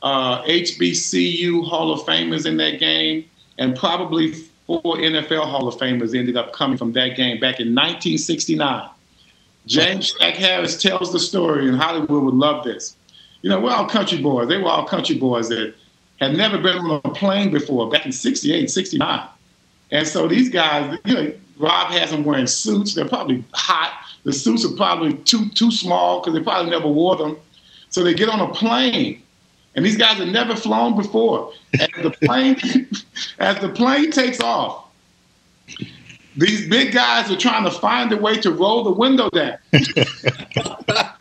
[0.03, 3.24] uh, HBCU Hall of Famers in that game,
[3.59, 4.32] and probably
[4.66, 8.91] four NFL Hall of Famers ended up coming from that game back in 1969.
[9.66, 12.97] James Shack Harris tells the story, and Hollywood would love this.
[13.43, 14.49] You know, we're all country boys.
[14.49, 15.74] They were all country boys that
[16.20, 19.28] had never been on a plane before back in 68, 69.
[19.91, 22.95] And so these guys, you know, Rob has them wearing suits.
[22.95, 23.93] They're probably hot.
[24.27, 27.37] The suits are probably too too small because they probably never wore them.
[27.91, 29.22] So they get on a plane,
[29.77, 31.53] and these guys have never flown before.
[31.79, 32.57] As the plane,
[33.39, 34.89] as the plane takes off,
[36.37, 39.59] these big guys are trying to find a way to roll the window down.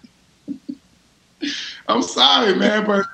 [1.88, 3.06] I'm sorry, man, but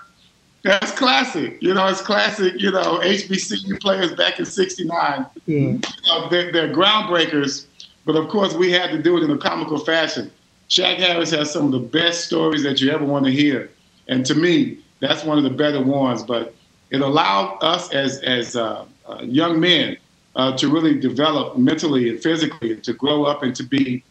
[0.63, 1.57] that's classic.
[1.61, 5.25] You know, it's classic, you know, HBCU players back in 69.
[5.45, 5.57] Yeah.
[5.57, 7.65] You know, they're, they're, groundbreakers,
[8.05, 10.31] but of course we had to do it in a comical fashion.
[10.67, 13.69] Shack Harris has some of the best stories that you ever want to hear.
[14.07, 16.23] And to me, that's one of the better ones.
[16.23, 16.55] But
[16.91, 19.97] it allowed us as, as uh, uh, young men
[20.37, 24.03] uh, to really develop mentally and physically, and to grow up and to be,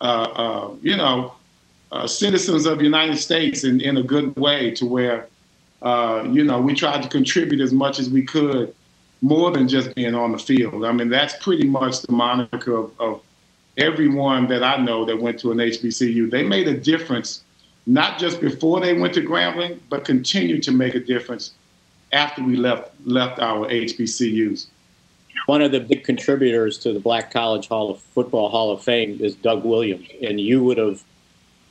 [0.00, 1.34] uh, uh, you know,
[1.90, 5.28] uh, citizens of the United States in, in a good way to where
[6.32, 8.74] you know, we tried to contribute as much as we could,
[9.20, 10.84] more than just being on the field.
[10.84, 13.22] I mean, that's pretty much the moniker of, of
[13.76, 16.30] everyone that I know that went to an HBCU.
[16.30, 17.44] They made a difference,
[17.86, 21.52] not just before they went to Grambling, but continued to make a difference
[22.12, 24.66] after we left left our HBCUs.
[25.46, 29.18] One of the big contributors to the Black College Hall of Football Hall of Fame
[29.20, 31.02] is Doug Williams, and you would have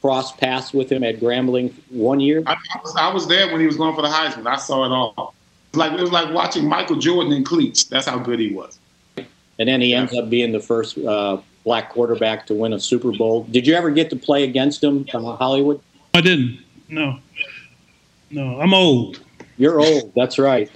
[0.04, 2.44] crossed paths with him at Grambling one year?
[2.46, 4.46] I, I, was, I was there when he was going for the Heisman.
[4.46, 5.34] I saw it all.
[5.72, 7.86] It was like it was like watching Michael Jordan in cleats.
[7.86, 8.78] That's how good he was.
[9.16, 10.02] And then he yeah.
[10.02, 13.44] ends up being the first uh, black quarterback to win a Super Bowl.
[13.46, 15.82] Did you ever get to play against him from Hollywood?
[16.14, 16.60] I didn't.
[16.90, 17.20] No.
[18.30, 19.20] No, I'm old.
[19.58, 20.12] You're old.
[20.16, 20.70] That's right.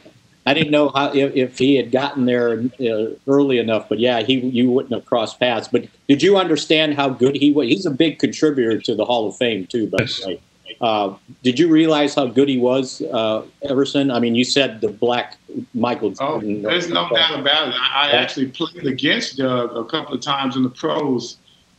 [0.46, 4.22] I didn't know how if, if he had gotten there uh, early enough, but yeah,
[4.22, 5.68] he you wouldn't have crossed paths.
[5.68, 7.68] But did you understand how good he was?
[7.68, 9.88] He's a big contributor to the Hall of Fame too.
[9.88, 10.40] by the yes.
[10.82, 14.12] Uh, did you realize how good he was, uh, Everson?
[14.12, 15.38] I mean, you said the black
[15.74, 16.14] Michael.
[16.20, 17.76] Oh, there's no doubt about it.
[17.76, 21.38] I, I actually played against Doug a couple of times in the pros,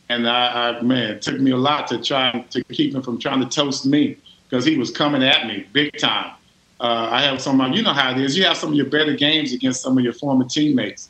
[0.09, 3.19] and I, I man, it took me a lot to try to keep him from
[3.19, 4.17] trying to toast me
[4.49, 6.33] because he was coming at me big time.
[6.81, 8.37] Uh, I have some, you know how it is.
[8.37, 11.09] You have some of your better games against some of your former teammates,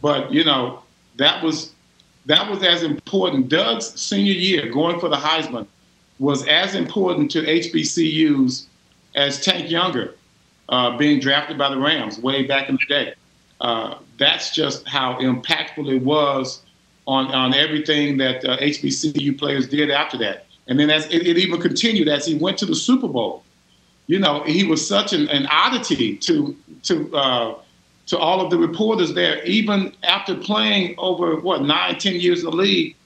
[0.00, 0.82] but you know
[1.16, 1.72] that was
[2.26, 3.48] that was as important.
[3.48, 5.66] Doug's senior year, going for the Heisman,
[6.22, 8.66] was as important to HBCUs
[9.14, 10.14] as Tank Younger
[10.68, 13.14] uh, being drafted by the Rams way back in the day.
[13.60, 16.62] Uh, that's just how impactful it was
[17.06, 20.46] on on everything that uh, HBCU players did after that.
[20.68, 23.42] And then as it, it even continued as he went to the Super Bowl
[24.06, 27.54] you know, he was such an, an oddity to to uh,
[28.06, 29.42] to all of the reporters there.
[29.44, 32.96] Even after playing over what nine, ten years in the league,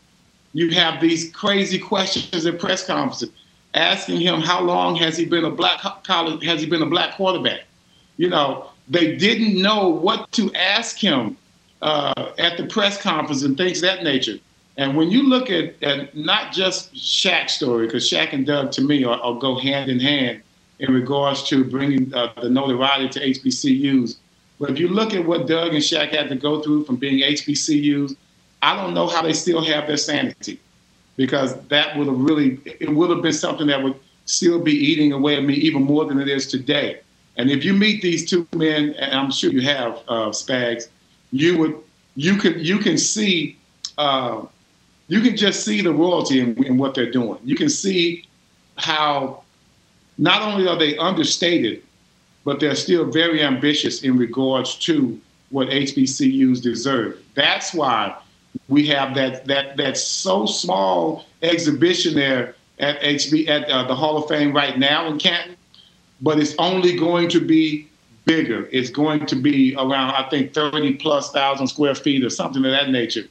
[0.57, 3.31] you have these crazy questions at press conferences
[3.75, 7.15] asking him how long has he been a black college has he been a black
[7.17, 7.61] quarterback.
[8.17, 11.37] You know, they didn't know what to ask him
[11.83, 14.39] uh, at the press conference and things that nature.
[14.79, 18.83] And when you look at, at not just Shack's story, because Shack and Doug to
[18.83, 20.43] me are, are go hand in hand
[20.79, 24.17] in regards to bringing uh, the notoriety to HBCUs.
[24.59, 27.21] But if you look at what Doug and Shack had to go through from being
[27.21, 28.17] HBCUs,
[28.67, 30.59] I don't know how they still have their sanity
[31.15, 33.95] because that would have really, it would have been something that would
[34.25, 36.99] still be eating away at me even more than it is today.
[37.37, 40.89] And if you meet these two men, and I'm sure you have, uh, Spags,
[41.31, 41.77] you would,
[42.17, 43.57] you can, you can see,
[43.99, 44.45] uh,
[45.07, 47.39] you can just see the royalty in, in what they're doing.
[47.45, 48.27] You can see
[48.79, 49.45] how
[50.19, 51.85] not only are they understated,
[52.45, 57.23] but they're still very ambitious in regards to what HBCUs deserve.
[57.37, 58.17] That's why
[58.69, 64.17] we have that that that so small exhibition there at HB at uh, the Hall
[64.17, 65.57] of Fame right now in Canton,
[66.21, 67.89] but it's only going to be
[68.25, 68.69] bigger.
[68.73, 72.71] It's going to be around I think 30 plus thousand square feet or something of
[72.71, 73.25] that nature.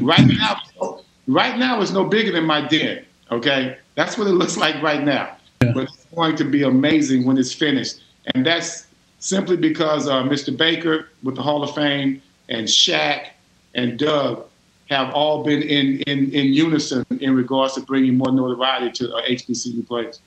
[0.00, 3.04] Right now, right now it's no bigger than my den.
[3.30, 5.36] Okay, that's what it looks like right now.
[5.62, 5.72] Yeah.
[5.72, 8.02] But it's going to be amazing when it's finished.
[8.34, 8.86] And that's
[9.18, 10.56] simply because uh, Mr.
[10.56, 13.34] Baker with the Hall of Fame and Shack
[13.74, 14.46] and Doug
[14.92, 19.22] have all been in, in, in unison in regards to bringing more notoriety to uh,
[19.22, 20.20] HBCU players.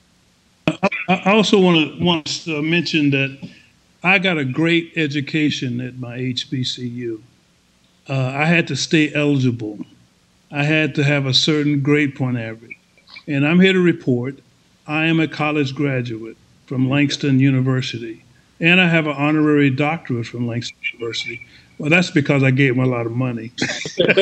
[1.08, 3.48] I also want to want to mention that
[4.02, 7.22] I got a great education at my HBCU.
[8.08, 9.78] Uh, I had to stay eligible.
[10.50, 12.76] I had to have a certain grade point average.
[13.26, 14.40] And I'm here to report
[14.86, 16.36] I am a college graduate
[16.66, 18.24] from Langston University,
[18.60, 21.44] and I have an honorary doctorate from Langston University.
[21.78, 23.52] Well, that's because I gave him a lot of money.
[23.98, 24.14] hey,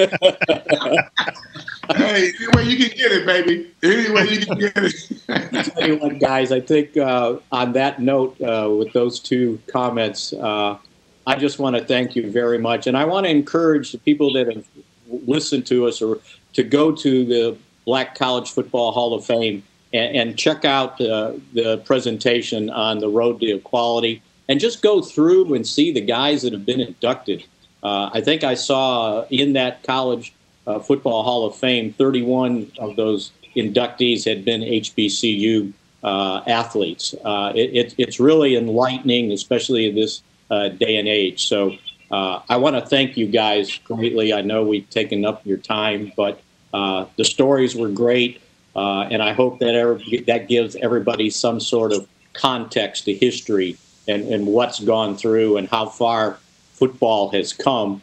[1.88, 3.70] any way you can get it, baby.
[3.82, 5.72] Any way you can get it.
[5.72, 10.32] tell you what, guys, I think uh, on that note, uh, with those two comments,
[10.32, 10.78] uh,
[11.26, 12.88] I just want to thank you very much.
[12.88, 14.66] And I want to encourage the people that have
[15.08, 16.18] listened to us or
[16.54, 21.34] to go to the Black College Football Hall of Fame and, and check out uh,
[21.52, 26.42] the presentation on the road to equality and just go through and see the guys
[26.42, 27.44] that have been inducted.
[27.82, 30.34] uh, I think I saw in that college
[30.66, 35.72] uh, football Hall of Fame, 31 of those inductees had been HBCU
[36.02, 37.14] uh, athletes.
[37.24, 41.46] Uh, it, it, it's really enlightening, especially in this uh, day and age.
[41.46, 41.76] So
[42.10, 44.32] uh, I want to thank you guys greatly.
[44.32, 46.40] I know we've taken up your time, but
[46.72, 48.40] the stories were great,
[48.74, 53.78] and I hope that that gives everybody some sort of context to history
[54.08, 56.38] and, and what's gone through and how far
[56.74, 58.02] football has come.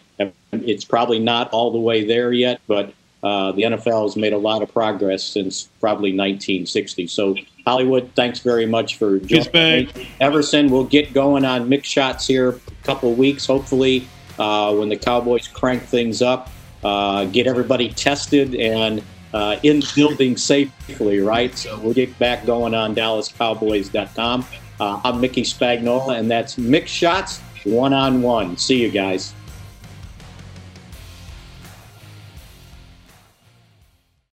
[0.52, 2.94] It's probably not all the way there yet, but
[3.24, 7.08] uh, the NFL has made a lot of progress since probably 1960.
[7.08, 7.36] So,
[7.66, 10.10] Hollywood, thanks very much for joining me.
[10.20, 14.08] Everson, we'll get going on Mick Shots here a couple weeks, hopefully,
[14.40, 16.50] uh, when the Cowboys crank things up,
[16.84, 21.56] uh, get everybody tested and uh, in building safely, right?
[21.56, 24.46] So, we'll get back going on DallasCowboys.com.
[24.82, 28.58] Uh, I'm Mickey Spagnola, and that's Mick Shots one on one.
[28.58, 29.36] See you guys.